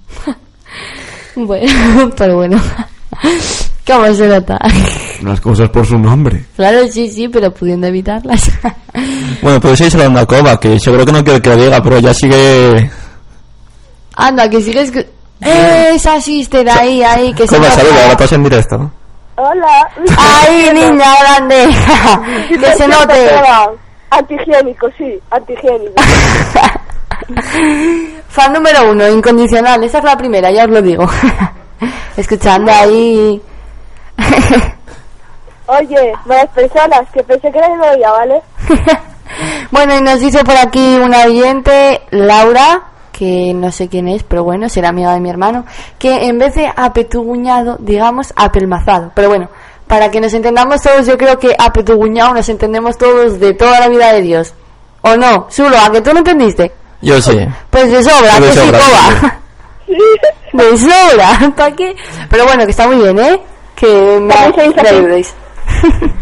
[1.47, 2.61] bueno, pero bueno.
[3.87, 4.59] ¿Cómo se nota?
[5.23, 6.45] Las cosas por su nombre.
[6.57, 8.51] claro, sí, sí, pero pudiendo evitarlas.
[9.43, 11.99] Bueno, pero sí hablando a Coba, que seguro que no quiero que lo diga, pero
[11.99, 12.91] ya sigue...
[14.15, 14.91] Anda, que sigues...
[14.93, 15.09] que-
[15.41, 17.81] Esa sister ahí, ahí, que se Coba, nota.
[17.81, 18.91] saluda, ahora pasa en directo.
[19.37, 19.89] Hola.
[20.19, 21.69] Ahí, niña grande.
[22.49, 23.31] que se note.
[24.11, 25.95] Antihigiénico, sí, antihigiénico.
[28.29, 29.83] Fan número uno, incondicional.
[29.85, 31.05] Esa es la primera, ya os lo digo.
[32.17, 33.41] Escuchando ahí...
[35.67, 38.43] Oye, buenas personas, que pensé que era novia, ¿vale?
[39.71, 44.45] Bueno, y nos dice por aquí una oyente, Laura, que no sé quién es, pero
[44.45, 45.65] bueno, será amiga de mi hermano,
[45.99, 49.13] que en vez de apetuguñado, digamos apelmazado.
[49.15, 49.49] Pero bueno,
[49.87, 53.89] para que nos entendamos todos, yo creo que apetuguñado nos entendemos todos de toda la
[53.89, 54.55] vida de Dios.
[55.03, 55.47] ¿O no?
[55.51, 56.73] Zulo, ¿a que tú no entendiste?
[57.03, 57.37] Yo sí.
[57.71, 59.41] Pues de sobra, De que sí, sobra, coba.
[60.53, 61.95] De sobra, ¿para qué?
[62.31, 63.41] Pero bueno, que está muy bien, ¿eh?
[63.75, 64.35] Que me,
[64.83, 65.35] me ayudéis.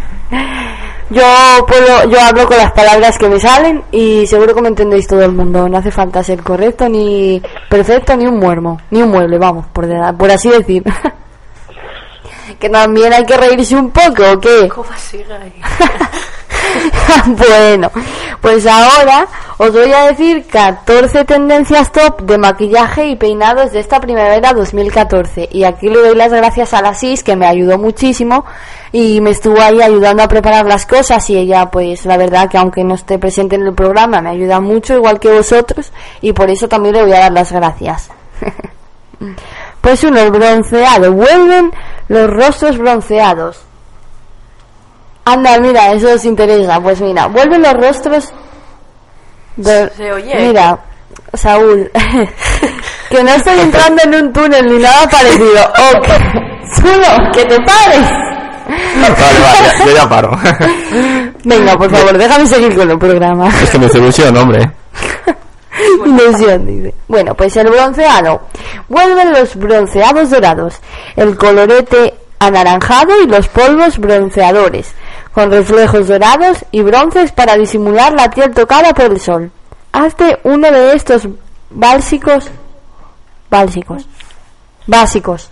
[1.13, 1.25] Yo
[1.67, 5.25] puedo, yo hablo con las palabras que me salen y seguro que me entendéis todo
[5.25, 5.69] el mundo.
[5.69, 9.87] No hace falta ser correcto ni perfecto ni un muermo, ni un mueble, vamos, por,
[9.89, 10.85] de- por así decir.
[12.61, 14.69] que también hay que reírse un poco, ¿o qué?
[14.69, 15.53] ¿Cómo sigue ahí?
[17.27, 17.91] bueno,
[18.41, 19.27] pues ahora
[19.59, 25.49] os voy a decir 14 tendencias top de maquillaje y peinados de esta primavera 2014.
[25.53, 28.45] Y aquí le doy las gracias a la SIS que me ayudó muchísimo
[28.93, 32.59] y me estuvo ahí ayudando a preparar las cosas y ella pues la verdad que
[32.59, 36.51] aunque no esté presente en el programa me ayuda mucho igual que vosotros y por
[36.51, 38.11] eso también le voy a dar las gracias.
[39.81, 41.13] pues uno, el bronceado.
[41.13, 41.73] Vuelven
[42.09, 43.70] los rostros bronceados.
[45.25, 46.81] Anda, mira, eso os interesa.
[46.81, 48.33] Pues mira, vuelven los rostros.
[49.57, 50.35] de- Se oye.
[50.49, 50.79] Mira,
[51.35, 51.91] Saúl,
[53.11, 55.63] que no estoy entrando en un túnel ni nada parecido.
[55.65, 56.13] O que,
[56.81, 58.09] Zulo, que te pares.
[58.71, 60.31] Vale, vale, ya- yo ya paro.
[61.45, 63.49] Venga, por favor, déjame seguir con el programa.
[63.63, 64.71] es que me hizo ilusión, hombre.
[66.07, 66.95] Ilusión, dice.
[67.09, 68.43] Bueno, pues el bronceado.
[68.89, 70.75] Vuelven los bronceados dorados,
[71.17, 74.93] el colorete anaranjado y los polvos bronceadores,
[75.33, 79.51] con reflejos dorados y bronces para disimular la piel tocada por el sol.
[79.93, 81.29] Hazte uno de estos
[81.71, 82.51] básicos.
[83.49, 84.07] Básicos.
[84.87, 85.51] Básicos.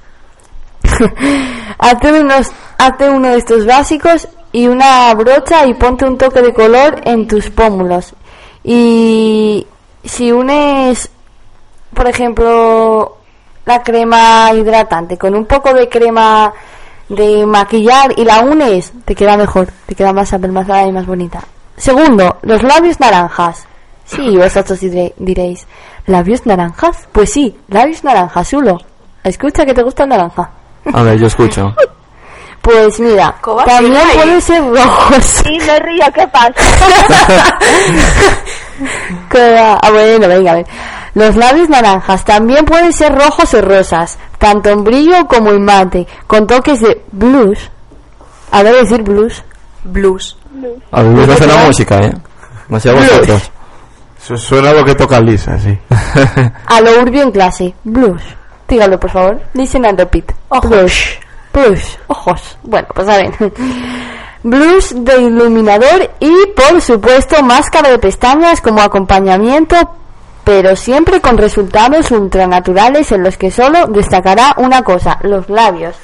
[1.79, 6.55] hazte, unos, hazte uno de estos básicos y una brocha y ponte un toque de
[6.55, 8.15] color en tus pómulos.
[8.65, 9.67] Y
[10.05, 11.11] si unes,
[11.95, 13.19] por ejemplo,
[13.65, 16.53] la crema hidratante con un poco de crema
[17.09, 21.41] de maquillar y la unes, te queda mejor, te queda más apelmazada y más bonita.
[21.77, 23.67] Segundo, los labios naranjas.
[24.05, 25.67] Sí, vosotros dire- diréis,
[26.07, 27.09] ¿labios naranjas?
[27.13, 28.79] Pues sí, labios naranjas, Zulo.
[29.25, 30.51] Escucha que te gusta el naranja.
[30.93, 31.75] A ver, yo escucho.
[32.61, 34.19] Pues mira, ¿Cómo también así?
[34.19, 35.25] puede ser rojos.
[35.25, 36.53] Sí, me río, ¿qué pasa?
[39.81, 40.67] Ah, bueno, venga, a ver.
[41.15, 46.07] Los labios naranjas también pueden ser rojos o rosas, tanto en brillo como en mate,
[46.27, 47.71] con toques de blues.
[48.51, 49.43] A ver, decir blues.
[49.85, 50.37] Blues.
[50.91, 52.13] A mí me gusta la música, ¿eh?
[52.69, 53.51] No sé a vosotros.
[54.23, 55.79] Eso suena a lo que toca Lisa, sí.
[56.67, 57.75] A lo urbio en clase.
[57.85, 58.23] Blues.
[58.67, 59.41] Dígalo, por favor.
[59.55, 60.33] Listen and repeat.
[60.63, 61.19] Blues.
[61.53, 61.99] Blues.
[62.09, 62.59] Ojos.
[62.63, 63.33] Bueno, pues a ver.
[64.43, 69.77] Blues de iluminador y, por supuesto, máscara de pestañas como acompañamiento,
[70.49, 75.95] pero siempre con resultados ultranaturales en los que solo destacará una cosa, los labios.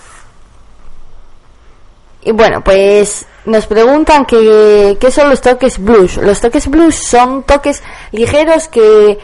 [2.20, 6.18] Y bueno, pues nos preguntan que, qué son los toques blues.
[6.18, 7.82] Los toques blues son toques
[8.12, 9.18] ligeros que,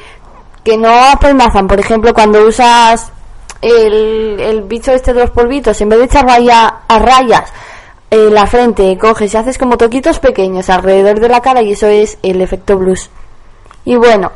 [0.65, 1.69] que no apelmazan.
[1.69, 3.13] Por ejemplo, cuando usas
[3.61, 7.53] el, el bicho este de los polvitos, en vez de echar raya, a rayas
[8.11, 11.89] en la frente, coges y haces como toquitos pequeños alrededor de la cara y eso
[11.89, 13.11] es el efecto blues.
[13.85, 14.33] Y bueno,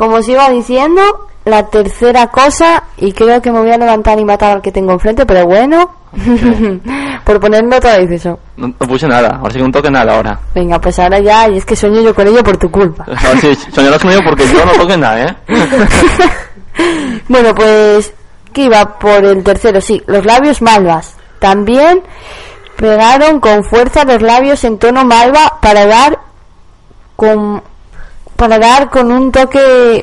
[0.00, 1.02] como os iba diciendo,
[1.44, 4.92] la tercera cosa, y creo que me voy a levantar y matar al que tengo
[4.92, 5.94] enfrente, pero bueno,
[7.24, 8.38] por ponerme otra vez eso.
[8.56, 10.40] No, no puse nada, ahora sí que un toque nada ahora.
[10.54, 13.04] Venga, pues ahora ya, y es que sueño yo con ello por tu culpa.
[13.08, 15.36] Ahora sí, soñarás conmigo porque yo no toque nada, ¿eh?
[17.28, 18.14] Bueno, pues
[18.54, 21.14] que iba por el tercero, sí, los labios malvas.
[21.40, 22.02] También
[22.76, 26.20] pegaron con fuerza los labios en tono malva para dar
[27.16, 27.62] con
[28.40, 30.02] para dar con un toque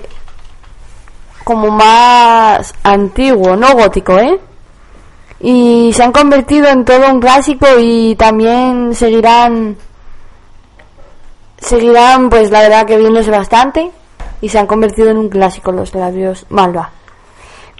[1.43, 4.39] como más antiguo, no gótico, ¿eh?
[5.39, 9.75] Y se han convertido en todo un clásico y también seguirán
[11.57, 13.89] seguirán pues la verdad que viéndose bastante
[14.39, 16.91] y se han convertido en un clásico los labios malva.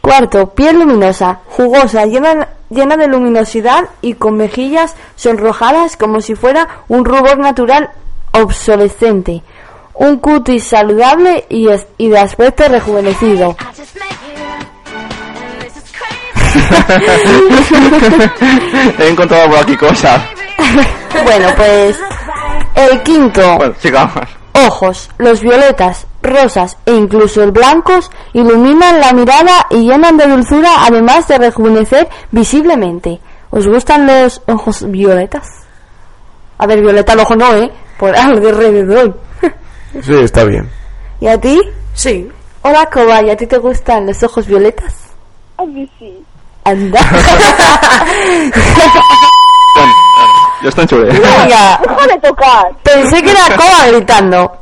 [0.01, 6.67] Cuarto, piel luminosa, jugosa, llena, llena de luminosidad y con mejillas sonrojadas como si fuera
[6.87, 7.91] un rubor natural
[8.31, 9.43] obsolescente.
[9.99, 13.55] Un cutis saludable y, es- y de aspecto rejuvenecido.
[18.99, 20.21] He encontrado por aquí cosas.
[21.23, 21.99] bueno, pues
[22.75, 24.27] el quinto, Bueno, sigamos.
[24.67, 30.69] ojos, los violetas, rosas e incluso el blancos iluminan la mirada y llenan de dulzura
[30.85, 33.19] además de rejuvenecer visiblemente.
[33.49, 35.47] ¿Os gustan los ojos violetas?
[36.57, 37.71] A ver, violeta al ojo no, ¿eh?
[37.97, 39.19] Por alrededor.
[40.03, 40.69] Sí, está bien.
[41.19, 41.61] ¿Y a ti?
[41.93, 42.29] Sí.
[42.61, 44.93] Hola, Coba, ¿y a ti te gustan los ojos violetas?
[45.57, 46.23] A mí sí.
[46.63, 46.99] Anda.
[50.61, 51.05] Yo estoy chule.
[51.05, 51.79] Venga.
[51.81, 52.65] Deja de tocar.
[52.83, 54.57] Pensé que era Coba gritando.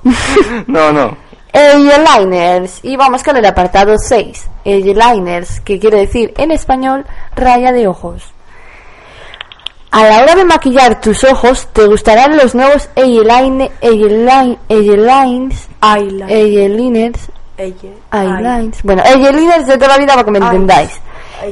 [0.67, 1.17] No, no.
[1.53, 2.79] Eyeliners.
[2.83, 4.49] Y vamos con el apartado 6.
[4.65, 7.05] Eyeliners, que quiere decir en español
[7.35, 8.34] raya de ojos.
[9.95, 15.69] A la hora de maquillar tus ojos, te gustarán los nuevos eyeline, eyeline, eyelines,
[16.27, 17.91] eyeliners, Ella.
[18.11, 18.83] eyelines.
[18.83, 20.99] Bueno, eyeliners de toda la vida para que me entendáis.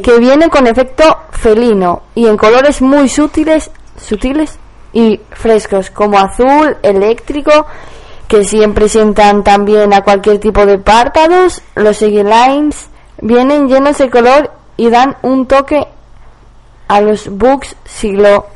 [0.04, 4.60] que viene con efecto felino y en colores muy sutiles, sutiles
[4.92, 7.66] y frescos, como azul, eléctrico,
[8.28, 11.62] que siempre sientan también a cualquier tipo de párpados.
[11.76, 12.90] Los lines
[13.22, 15.88] vienen llenos de color y dan un toque
[16.88, 18.48] a los books si lo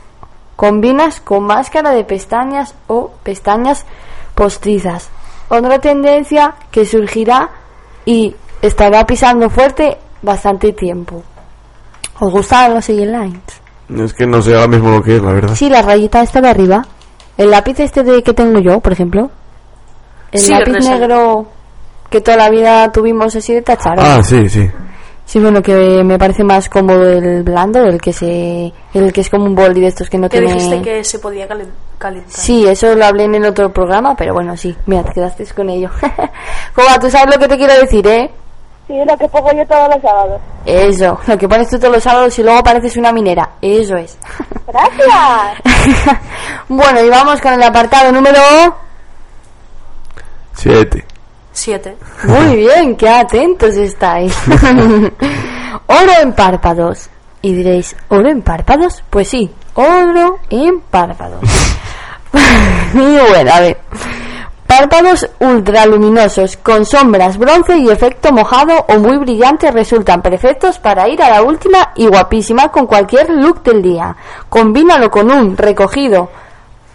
[0.55, 3.85] combinas con máscara de pestañas o pestañas
[4.35, 5.09] postizas.
[5.49, 7.49] Otra tendencia que surgirá
[8.05, 11.23] y estará pisando fuerte bastante tiempo.
[12.19, 13.41] ¿Os gustan los lines?
[13.95, 15.55] Es que no sé ahora mismo lo que es, la verdad.
[15.55, 16.85] Sí, la rayita esta de arriba.
[17.37, 19.29] El lápiz este de que tengo yo, por ejemplo.
[20.31, 21.45] El Sí, lápiz negro
[22.09, 23.99] que toda la vida tuvimos así de tachar.
[23.99, 24.69] Ah, sí, sí.
[25.27, 29.29] Sí, bueno, que me parece más cómodo el blando, el que se, el que es
[29.29, 30.53] como un boli de estos que no Que tiene.
[30.53, 31.67] dijiste que se podía calen-
[31.97, 32.31] calentar.
[32.31, 35.69] Sí, eso lo hablé en el otro programa, pero bueno, sí, mira, te quedaste con
[35.69, 35.89] ello.
[36.73, 38.31] Coba, tú sabes lo que te quiero decir, ¿eh?
[38.87, 40.41] Sí, lo que pongo yo todos los sábados.
[40.65, 44.17] Eso, lo que pones tú todos los sábados y luego pareces una minera, eso es.
[44.65, 46.17] Gracias.
[46.69, 48.39] bueno, y vamos con el apartado número...
[50.53, 51.05] Siete.
[51.57, 51.97] Siete.
[52.23, 54.31] Muy bien, qué atentos estáis.
[55.87, 57.09] oro en párpados.
[57.41, 59.03] Y diréis, ¿oro en párpados?
[59.09, 61.41] Pues sí, oro en párpados.
[62.93, 63.79] y bueno, a ver.
[64.67, 71.23] Párpados ultraluminosos con sombras bronce y efecto mojado o muy brillante resultan perfectos para ir
[71.23, 74.15] a la última y guapísima con cualquier look del día.
[74.47, 76.29] Combínalo con un recogido,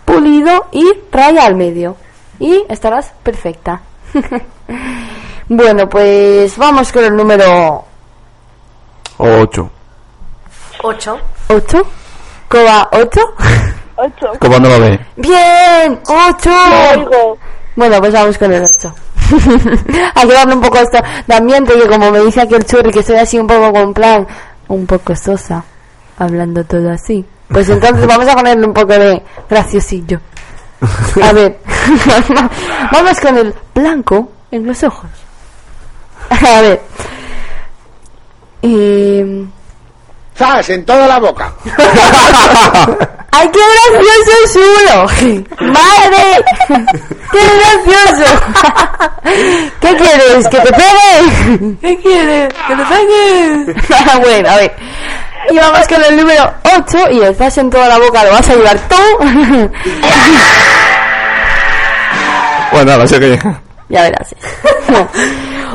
[0.05, 1.97] pulido y raya al medio.
[2.39, 3.83] Y estarás perfecta.
[5.49, 7.85] bueno, pues vamos con el número
[9.25, 9.71] Ocho.
[10.83, 11.19] Ocho.
[11.49, 11.83] 8.
[12.49, 13.21] Coba 8.
[13.97, 14.27] Ocho.
[14.41, 14.99] ¿Cómo no lo ve?
[15.17, 16.51] Bien, 8.
[16.97, 17.39] Oigo.
[17.77, 18.95] Bueno, pues vamos con el 8.
[20.17, 22.91] Hay que darle un poco esto de ambiente que como me dice aquí el churri
[22.91, 24.27] que estoy así un poco con plan,
[24.69, 25.63] un poco sosa,
[26.19, 27.25] hablando todo así.
[27.49, 30.19] Pues entonces vamos a ponerle un poco de graciosillo.
[31.23, 31.59] A ver,
[32.93, 35.11] vamos con el blanco en los ojos.
[36.31, 36.81] A ver.
[38.63, 39.45] Eh,
[40.35, 40.71] ¿Sabes?
[40.71, 41.53] En toda la boca.
[43.35, 43.61] ¡Ay, qué
[43.91, 45.73] gracioso es uno!
[45.73, 46.45] ¡Madre!
[47.33, 47.41] ¡Qué
[47.85, 48.29] gracioso!
[49.81, 50.49] ¿Qué quieres?
[50.49, 51.77] ¿Que te pegue?
[51.81, 52.55] ¿Qué quieres?
[52.67, 54.21] ¡Que te pegue!
[54.21, 54.77] bueno, a ver.
[55.51, 58.49] Y vamos con el número 8 y el flash en toda la boca lo vas
[58.49, 58.97] a llevar tú.
[62.73, 63.39] Bueno, nada, sé que...
[63.89, 64.35] ya verás.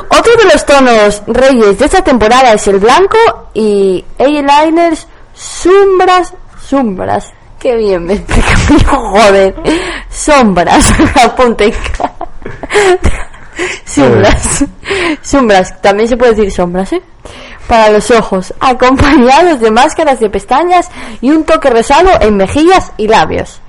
[0.09, 3.17] Otro de los tonos reyes de esta temporada es el blanco
[3.53, 7.31] y eyeliners sombras, sombras.
[7.59, 9.55] Qué bien me explica mi joder.
[10.09, 10.93] Sombras,
[11.23, 11.73] apunte.
[13.85, 14.65] sombras.
[15.21, 17.01] Sombras, también se puede decir sombras, ¿eh?
[17.67, 20.89] Para los ojos, acompañados de máscaras de pestañas
[21.21, 23.61] y un toque rosado en mejillas y labios.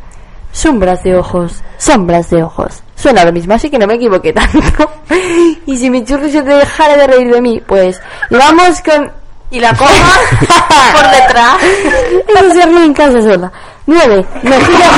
[0.52, 2.82] Sombras de ojos, sombras de ojos.
[2.96, 4.90] Suena lo mismo, así que no me equivoqué tanto.
[5.66, 8.00] y si mi churri se te dejara de reír de mí, pues.
[8.30, 9.12] Y vamos con.
[9.50, 9.90] Y la coma
[10.92, 11.56] por detrás.
[12.28, 13.50] Eso se ríe en casa sola.
[13.86, 14.26] Nueve.
[14.42, 14.90] Mejillas.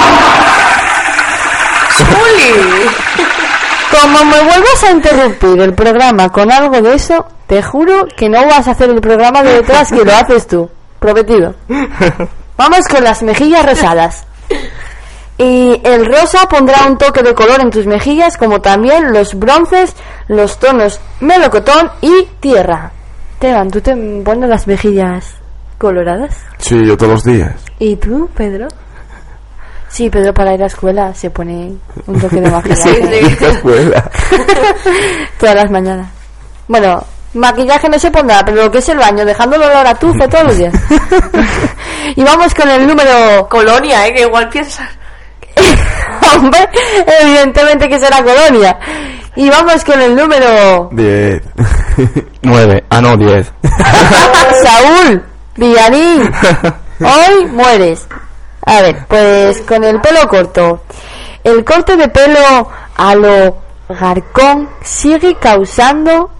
[3.90, 8.46] Como me vuelvas a interrumpir el programa con algo de eso, te juro que no
[8.46, 10.70] vas a hacer el programa de detrás que lo haces tú.
[11.00, 11.56] Prometido.
[12.56, 14.24] Vamos con las mejillas rosadas.
[15.36, 19.96] Y el rosa pondrá un toque de color en tus mejillas, como también los bronces,
[20.28, 22.92] los tonos melocotón y tierra.
[23.40, 25.34] Teban, ¿tú te pones las mejillas
[25.76, 26.36] coloradas?
[26.58, 27.56] Sí, yo todos los días.
[27.80, 28.68] ¿Y tú, Pedro?
[29.88, 31.74] Sí, Pedro para ir a la escuela se pone
[32.06, 33.36] un toque de maquillaje.
[33.40, 34.10] La escuela.
[35.40, 36.08] Todas las mañanas.
[36.68, 40.28] Bueno, maquillaje no se pondrá, pero lo que es el baño, dejándolo olor a tufe
[40.28, 40.74] todos los días.
[42.16, 43.48] y vamos con el número...
[43.48, 44.14] Colonia, ¿eh?
[44.14, 44.88] Que igual piensas.
[46.36, 46.68] Hombre,
[47.20, 48.78] evidentemente que será Colonia.
[49.36, 50.88] Y vamos con el número...
[50.92, 51.42] Diez.
[52.42, 52.84] Nueve.
[52.90, 53.52] Ah, no, diez.
[54.62, 55.22] Saúl
[55.56, 56.32] Villarín.
[57.00, 58.06] Hoy mueres.
[58.66, 60.82] A ver, pues con el pelo corto.
[61.44, 63.56] El corte de pelo a lo
[63.88, 66.30] garcón sigue causando...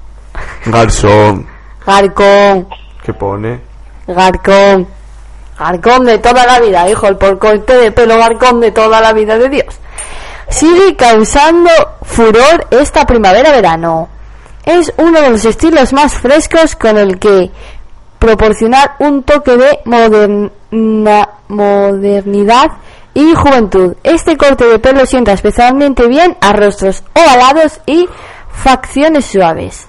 [0.67, 1.47] Garzón.
[1.87, 2.69] Garcón,
[3.03, 3.61] ¿Qué pone?
[4.07, 4.87] garcón.
[5.59, 9.13] Garcón de toda la vida, hijo, el por corte de pelo garcón de toda la
[9.13, 9.79] vida de Dios.
[10.49, 11.71] Sigue causando
[12.03, 14.09] furor esta primavera-verano.
[14.65, 17.51] Es uno de los estilos más frescos con el que
[18.19, 22.71] proporcionar un toque de moderna- modernidad
[23.15, 23.95] y juventud.
[24.03, 28.09] Este corte de pelo sienta especialmente bien a rostros ovalados y
[28.53, 29.87] facciones suaves.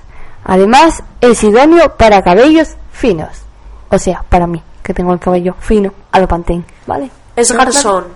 [0.51, 3.29] Además, es idóneo para cabellos finos.
[3.89, 7.09] O sea, para mí, que tengo el cabello fino, a lo pantén, ¿vale?
[7.37, 8.07] Es garzón.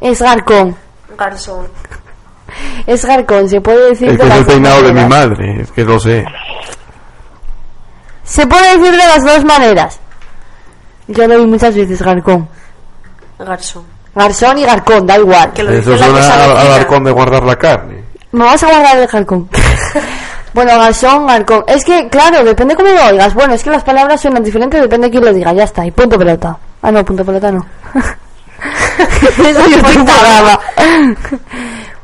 [0.00, 0.76] Es garcón.
[1.18, 1.66] Garzón.
[2.86, 5.00] Es garcón, se puede decir Es de que es las el dos peinado de mi
[5.00, 5.28] maneras.
[5.30, 6.24] madre, es que lo sé.
[8.22, 9.98] Se puede decir de las dos maneras.
[11.08, 12.48] Yo lo vi muchas veces, garcón.
[13.38, 13.84] Garzón.
[14.14, 15.52] Garzón y garcón, da igual.
[15.56, 18.04] Eso suena al, al halcón de guardar la carne.
[18.30, 19.48] Me vas a guardar el garcón.
[20.54, 21.64] bueno, garzón, garcón.
[21.66, 23.34] Es que, claro, depende cómo lo oigas.
[23.34, 25.52] Bueno, es que las palabras suenan diferentes, depende de quién lo diga.
[25.52, 25.84] Ya está.
[25.86, 26.58] Y punto pelota.
[26.82, 27.64] Ah, no, punto pelota no.
[29.38, 29.60] Eso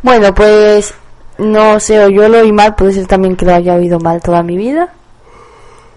[0.02, 0.94] bueno, pues
[1.38, 4.20] no sé, o yo lo oí mal, puede ser también que lo haya oído mal
[4.20, 4.88] toda mi vida.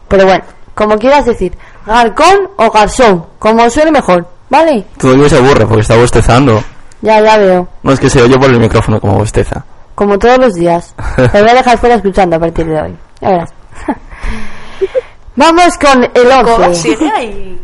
[0.07, 0.43] Pero bueno,
[0.73, 4.85] como quieras decir, garcón o garzón, como suene mejor, ¿vale?
[4.97, 6.63] Todavía se aburre porque está bostezando.
[7.01, 7.67] Ya, ya veo.
[7.83, 9.63] No es que se oye por el micrófono como bosteza.
[9.97, 10.93] Como todos los días.
[11.15, 12.95] Te voy a dejar fuera escuchando a partir de hoy.
[13.19, 13.49] Ya verás.
[15.35, 16.75] Vamos con el 11.
[16.75, 17.59] sigue ahí.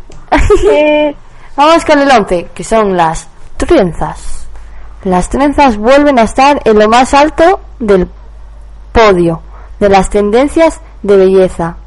[1.56, 4.48] Vamos con el 11, que son las trenzas.
[5.04, 8.10] Las trenzas vuelven a estar en lo más alto del
[8.92, 9.44] podio
[9.80, 11.78] de las tendencias de belleza.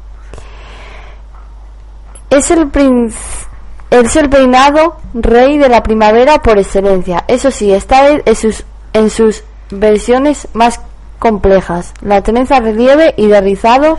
[2.29, 2.71] Es el
[3.89, 7.25] es el peinado rey de la primavera por excelencia.
[7.27, 10.79] Eso sí, esta vez en sus, en sus versiones más
[11.19, 11.93] complejas.
[12.01, 13.97] La trenza relieve y de rizado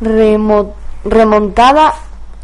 [0.00, 0.72] remo-
[1.04, 1.94] remontada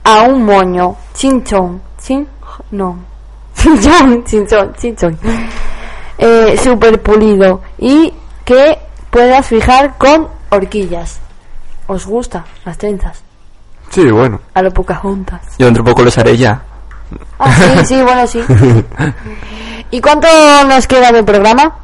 [0.05, 0.97] a un moño.
[1.15, 1.83] Chinchón.
[2.01, 2.27] Chin,
[2.71, 2.99] no.
[3.55, 5.19] Chinchón, chinchón, chinchón.
[6.17, 7.61] Eh, super pulido.
[7.79, 8.13] Y
[8.45, 8.79] que
[9.11, 11.21] puedas fijar con horquillas.
[11.87, 13.23] ¿Os gusta las trenzas?
[13.91, 14.41] Sí, bueno.
[14.55, 15.41] A lo pocas juntas.
[15.59, 16.63] Yo dentro de poco les haré ya.
[17.39, 18.43] Ah, sí, sí, bueno, sí.
[19.91, 20.29] ¿Y cuánto
[20.69, 21.75] nos queda del programa?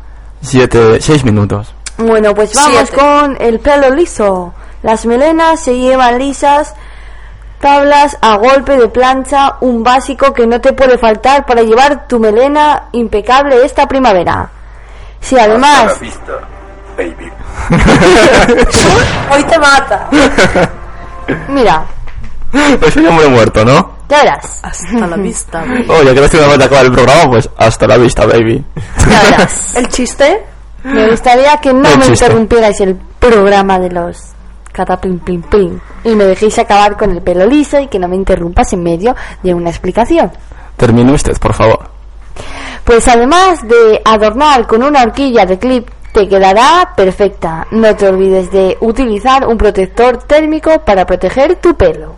[0.44, 1.74] Siete, seis minutos.
[1.96, 2.96] Bueno, pues vamos Siete.
[2.96, 4.52] con el pelo liso.
[4.82, 6.74] Las melenas se llevan lisas,
[7.60, 12.18] tablas a golpe de plancha, un básico que no te puede faltar para llevar tu
[12.18, 14.50] melena impecable esta primavera.
[15.20, 15.98] Si además...
[16.96, 17.32] baby.
[19.32, 20.10] Hoy te mata.
[21.48, 21.84] Mira,
[22.82, 23.93] Eso ya me he muerto, ¿no?
[24.08, 24.60] Verás.
[24.62, 25.64] Hasta la vista.
[25.88, 28.64] Oh, ya que no estoy de acabar el programa, pues hasta la vista, baby.
[29.08, 29.74] Ya verás.
[29.76, 30.44] ¿El chiste?
[30.84, 32.24] Me gustaría que no El me chiste.
[32.26, 34.18] interrumpierais el programa de los
[34.72, 38.16] catapim pim pim y me dejéis acabar con el pelo liso y que no me
[38.16, 40.30] interrumpas en medio de una explicación.
[40.76, 41.88] Termine usted, por favor.
[42.84, 47.66] Pues además de adornar con una horquilla de clip, te quedará perfecta.
[47.70, 52.16] No te olvides de utilizar un protector térmico para proteger tu pelo.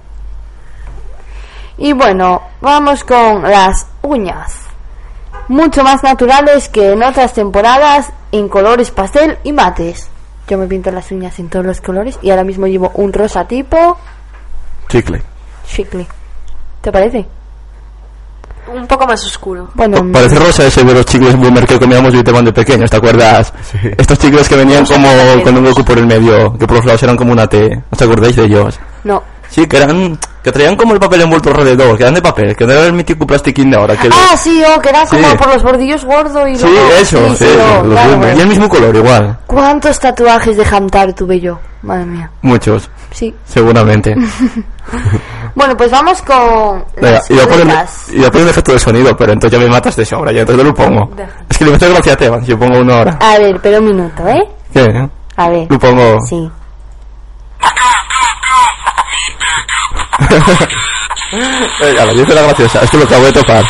[1.78, 4.54] Y bueno, vamos con las uñas.
[5.48, 10.08] Mucho más naturales que en otras temporadas en colores pastel y mates.
[10.48, 13.46] Yo me pinto las uñas en todos los colores y ahora mismo llevo un rosa
[13.46, 13.96] tipo
[14.88, 15.22] Chicle.
[15.68, 16.06] chicle.
[16.80, 17.26] ¿Te parece?
[18.72, 19.68] Un poco más oscuro.
[19.74, 22.90] Bueno, Pa- Parece rosa ese de los chicles boomer que comíamos yo y te pequeños,
[22.90, 23.52] ¿te acuerdas?
[23.96, 25.08] Estos chicles que venían como
[25.44, 27.82] con un hueco por el medio, que por los lados eran como una T.
[27.90, 28.78] ¿Os acordáis de ellos?
[29.04, 29.22] no.
[29.56, 32.66] Sí, que eran, que traían como el papel envuelto alrededor, que eran de papel, que
[32.66, 33.96] no era el mítico plastiquín de ahora.
[33.96, 35.34] Que Ah, sí, oh, que era como Sí.
[35.38, 38.36] por los bordillos gordo y Sí, luego- eso, sí, oh, los claro.
[38.36, 39.38] Y el mismo color, igual.
[39.46, 41.58] ¿Cuántos tatuajes de Hamtar tuve yo?
[41.80, 42.30] Madre mía.
[42.42, 43.34] Muchos, Sí.
[43.46, 44.14] seguramente.
[45.54, 49.32] Bueno, pues vamos con Venga, las iba a, poner, a un efecto de sonido, pero
[49.32, 51.10] entonces ya me matas de sobra, ya entonces no lo pongo.
[51.48, 53.18] Es que le meto gracia a Teban, yo pongo uno ahora.
[53.20, 54.42] A ver, pero un minuto, ¿eh?
[54.72, 55.08] ¿Qué?
[55.36, 55.66] A ver.
[55.70, 56.18] Lo pongo.
[56.28, 56.50] Sí.
[61.80, 63.64] Venga, la dice la graciosa, es que lo acabo de topar.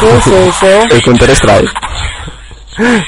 [0.00, 0.66] ¿Qué es eso?
[0.90, 1.70] El Counter Strike.
[2.76, 3.04] Qué.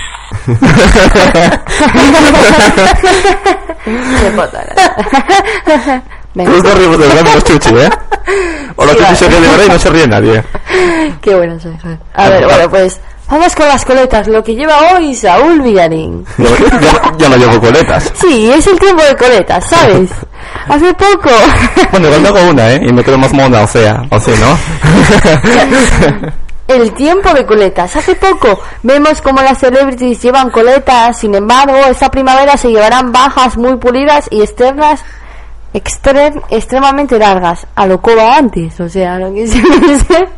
[6.34, 6.50] Venga.
[6.50, 6.62] Cruz
[6.98, 7.90] de verdad menos chuchi, ¿eh?
[8.76, 9.16] O la Sí, chuchi vale.
[9.16, 10.44] se ríe de verdad y no se ríe nadie.
[11.22, 11.76] Qué bueno soy.
[12.14, 14.26] A ver, bueno, pues vamos con las coletas.
[14.28, 16.24] Lo que lleva hoy Saúl Villarín.
[16.38, 18.12] Yo, yo- yo no llevo coletas.
[18.14, 20.10] Sí, es el tiempo de coletas, ¿sabes?
[20.68, 21.30] Hace poco.
[21.92, 22.80] Bueno, me hago una, ¿eh?
[22.88, 24.56] Y me quedo más mona, o sea, o sí, ¿no?
[26.66, 27.94] El tiempo de coletas.
[27.96, 33.56] Hace poco vemos como las celebrities llevan coletas, sin embargo, esta primavera se llevarán bajas
[33.58, 35.04] muy pulidas y externas
[35.74, 40.28] extre- extremadamente largas, a lo coba antes, o sea, lo que se dice.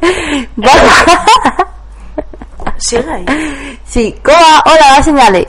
[2.79, 3.27] Sigue ahí.
[3.87, 5.47] Sí, hola, señales.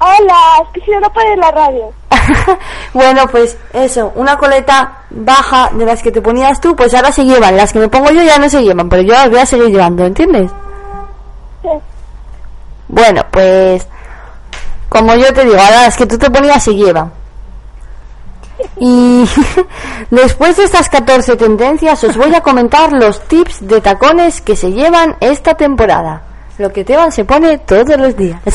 [0.00, 1.92] Hola, es que si no, no puede ir la radio.
[2.92, 7.24] Bueno, pues eso, una coleta baja de las que te ponías tú, pues ahora se
[7.24, 7.56] llevan.
[7.56, 9.68] Las que me pongo yo ya no se llevan, pero yo las voy a seguir
[9.68, 10.50] llevando, ¿entiendes?
[11.62, 11.68] Sí.
[12.88, 13.86] Bueno, pues
[14.88, 17.12] como yo te digo, ahora las que tú te ponías se llevan.
[18.78, 19.24] Y
[20.10, 24.70] después de estas 14 tendencias os voy a comentar los tips de tacones que se
[24.72, 26.31] llevan esta temporada.
[26.58, 28.40] Lo que Teban se pone todos los días.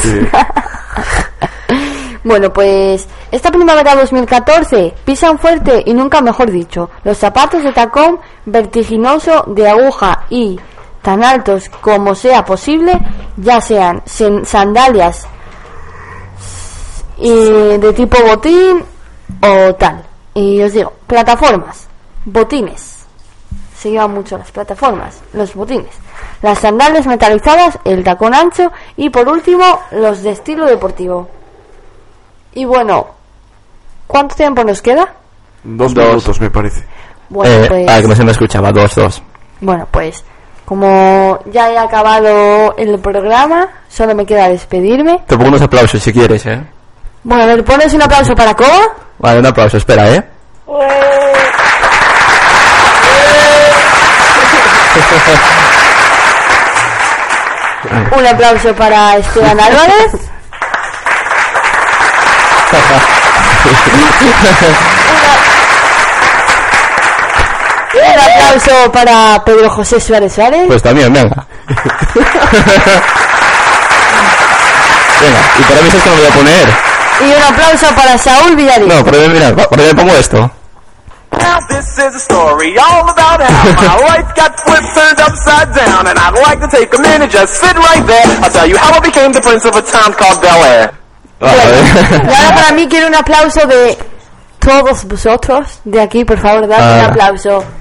[2.23, 6.89] bueno, pues esta primavera 2014 pisan fuerte y nunca mejor dicho.
[7.03, 10.59] Los zapatos de tacón vertiginoso de aguja y
[11.01, 12.93] tan altos como sea posible,
[13.37, 14.03] ya sean
[14.43, 15.27] sandalias
[17.17, 18.83] y de tipo botín
[19.41, 20.03] o tal.
[20.33, 21.87] Y os digo, plataformas,
[22.25, 22.96] botines.
[23.77, 25.93] Se llevan mucho las plataformas, los botines.
[26.41, 31.29] Las sandalias metalizadas, el tacón ancho y por último los de estilo deportivo.
[32.53, 33.07] Y bueno,
[34.07, 35.13] ¿cuánto tiempo nos queda?
[35.63, 36.05] Dos, Dos.
[36.07, 36.83] minutos, me parece.
[37.29, 39.21] Bueno, eh, pues, Ah, que no se me escuchaba, dos, dos.
[39.61, 40.23] bueno, pues
[40.65, 45.23] como ya he acabado el programa, solo me queda despedirme.
[45.27, 46.61] Te pongo unos aplausos si quieres, ¿eh?
[47.23, 48.95] Bueno, a ver, pones un aplauso para Coba.
[49.19, 50.23] Vale, un aplauso, espera, ¿eh?
[58.17, 60.13] Un aplauso para Esteban Álvarez.
[67.93, 70.65] Un aplauso para Pedro José Suárez Suárez.
[70.67, 71.45] Pues también, venga.
[75.21, 76.69] venga, y para mí es que me voy a poner.
[77.19, 78.87] Y un aplauso para Saúl Villarín.
[78.87, 80.51] No, por ahí, mira, por ahí me pongo esto.
[81.39, 86.07] Now this is a story all about how my life got flipped turned upside down
[86.07, 88.93] and I'd like to take a minute just sit right there I'll tell you how
[88.97, 90.91] I became the prince of a town called Bel Air
[91.39, 93.95] Y ahora para mí quiero un aplauso de
[94.59, 95.79] todos vosotros.
[95.85, 97.05] De aquí, por favor, dad un Ah.
[97.09, 97.63] aplauso.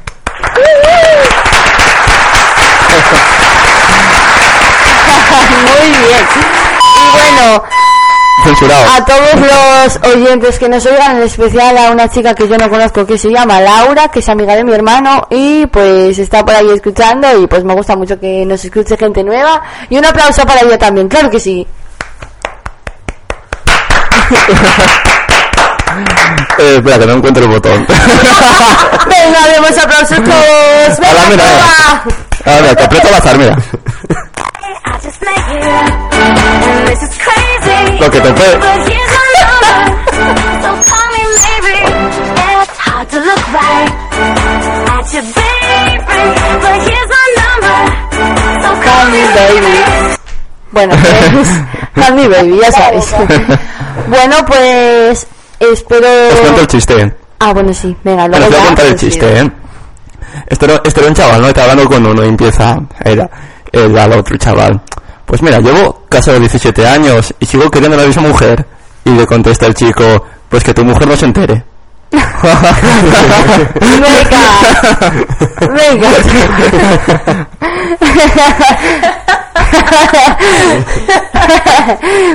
[5.66, 6.26] Muy bien.
[6.96, 7.62] Y bueno,
[8.44, 8.84] Censurado.
[8.94, 12.68] a todos los oyentes que nos oigan, en especial a una chica que yo no
[12.68, 16.54] conozco que se llama Laura, que es amiga de mi hermano y pues está por
[16.54, 19.62] ahí escuchando y pues me gusta mucho que nos escuche gente nueva.
[19.88, 21.66] Y un aplauso para ella también, claro que sí.
[26.58, 27.86] Eh, espera, que no encuentro el botón.
[29.06, 30.98] Venga, demos aplausos todos.
[30.98, 31.44] Venga, Ahora, mira,
[32.44, 32.56] Coba.
[32.56, 33.56] A ver, te aprieto al azar, mira.
[38.00, 38.20] Lo que.
[48.86, 49.76] Call me baby.
[50.72, 51.48] Bueno, pues,
[51.94, 53.14] call me baby, ya sabéis.
[54.08, 55.26] bueno, pues,
[55.58, 56.08] espero...
[56.32, 57.14] Os cuento el chiste.
[57.38, 59.50] Ah, bueno, sí, venga, Bueno, luego os voy a contar el chiste, ¿eh?
[60.46, 61.48] Esto era, esto era un chaval, ¿no?
[61.48, 63.28] Estaba hablando con uno y empieza, era,
[63.72, 64.80] era el otro chaval.
[65.26, 68.64] Pues mira, llevo casado 17 años y sigo queriendo a la misma mujer.
[69.04, 71.64] Y le contesta el chico, pues que tu mujer no se entere.
[75.60, 76.08] Venga.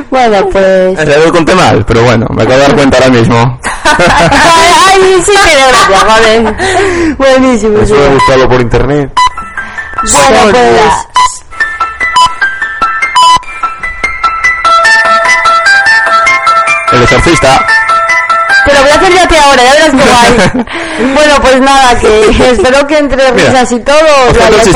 [0.09, 1.07] bueno, pues...
[1.25, 3.59] Lo conté mal, pero bueno, me acabo de dar cuenta ahora mismo.
[3.83, 6.55] Ay, sí tiene gracia, joder.
[7.17, 7.83] Buenísimo, sí.
[7.83, 9.11] Eso de buscarlo por internet.
[10.03, 11.11] Bueno, pues...
[17.02, 17.66] El exorcista.
[18.64, 19.97] Pero voy a hacer ya que ahora, ya verás qué
[20.62, 20.66] guay.
[21.16, 23.97] bueno, pues nada, que espero que entre Mira, risas y todo
[24.30, 24.70] Os lo hayáis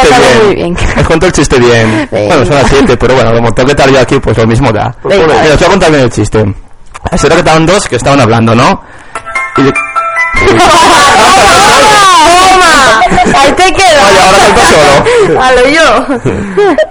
[0.43, 0.75] muy bien.
[0.97, 2.09] Os cuento el chiste bien.
[2.11, 2.35] Venga.
[2.35, 4.71] Bueno, son las 7, pero bueno, como tengo que estar yo aquí, pues lo mismo
[4.71, 4.91] da.
[5.03, 5.27] Venga.
[5.39, 6.43] Mira, os voy a contar bien el chiste.
[7.11, 8.81] Eso era que estaban dos que estaban hablando, ¿no?
[9.57, 9.71] Y
[10.47, 10.63] ¡Toma!
[13.37, 14.01] Ahí te quedo.
[14.09, 15.05] Oye, ahora salto solo.
[15.43, 16.07] A lo yo.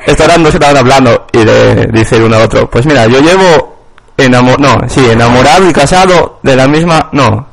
[0.07, 3.07] Estos eran dos que estaban hablando y le dice el uno al otro, pues mira,
[3.07, 3.74] yo llevo
[4.17, 7.47] enamorado, no, sí, enamorado y casado de la misma, no.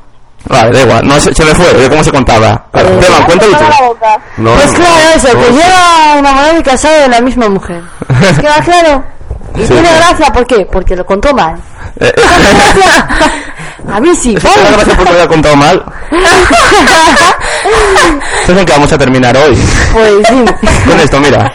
[0.45, 2.65] Vale, da igual, no se, se me fue, de cómo se contaba.
[2.71, 3.95] Cuéntalo tú.
[4.37, 5.57] No, pues claro, eso, no, que no.
[5.57, 7.81] lleva enamorado y casado de la misma mujer.
[8.21, 9.03] ¿Es que va claro?
[9.55, 9.95] Y Sí, tiene sí.
[9.97, 10.65] gracia, ¿por qué?
[10.71, 11.55] Porque lo contó mal.
[11.99, 12.11] Eh,
[13.91, 15.83] A mí sí, Eso te da gracia porque lo había contado mal.
[18.41, 19.55] Esto es en que vamos a terminar hoy.
[19.93, 20.45] Pues sí.
[20.87, 21.51] Con esto, mira.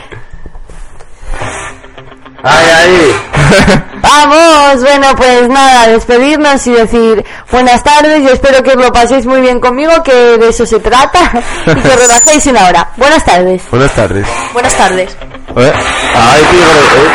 [2.49, 3.13] ¡Ay, ay!
[4.03, 9.41] Vamos, bueno, pues nada, despedirnos y decir buenas tardes y espero que lo paséis muy
[9.41, 11.19] bien conmigo, que de eso se trata
[11.67, 12.89] y que relajéis una hora.
[12.97, 13.63] Buenas tardes.
[13.71, 14.25] Buenas tardes.
[14.53, 15.17] Buenas tardes.
[15.57, 15.73] ¿Eh?
[16.15, 17.09] Ay, tío, eh.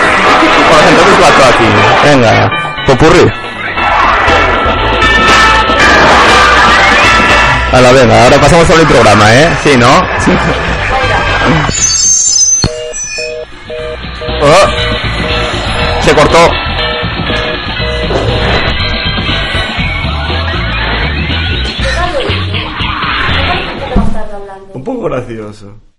[0.89, 1.63] Entonces cuatro aquí.
[2.09, 2.51] Venga,
[2.88, 3.32] popurrí.
[7.71, 9.49] A la venga, ahora pasamos al programa, ¿eh?
[9.63, 9.88] Sí, ¿no?
[14.43, 14.65] Oh,
[16.01, 16.37] se cortó.
[24.73, 25.90] Un poco gracioso.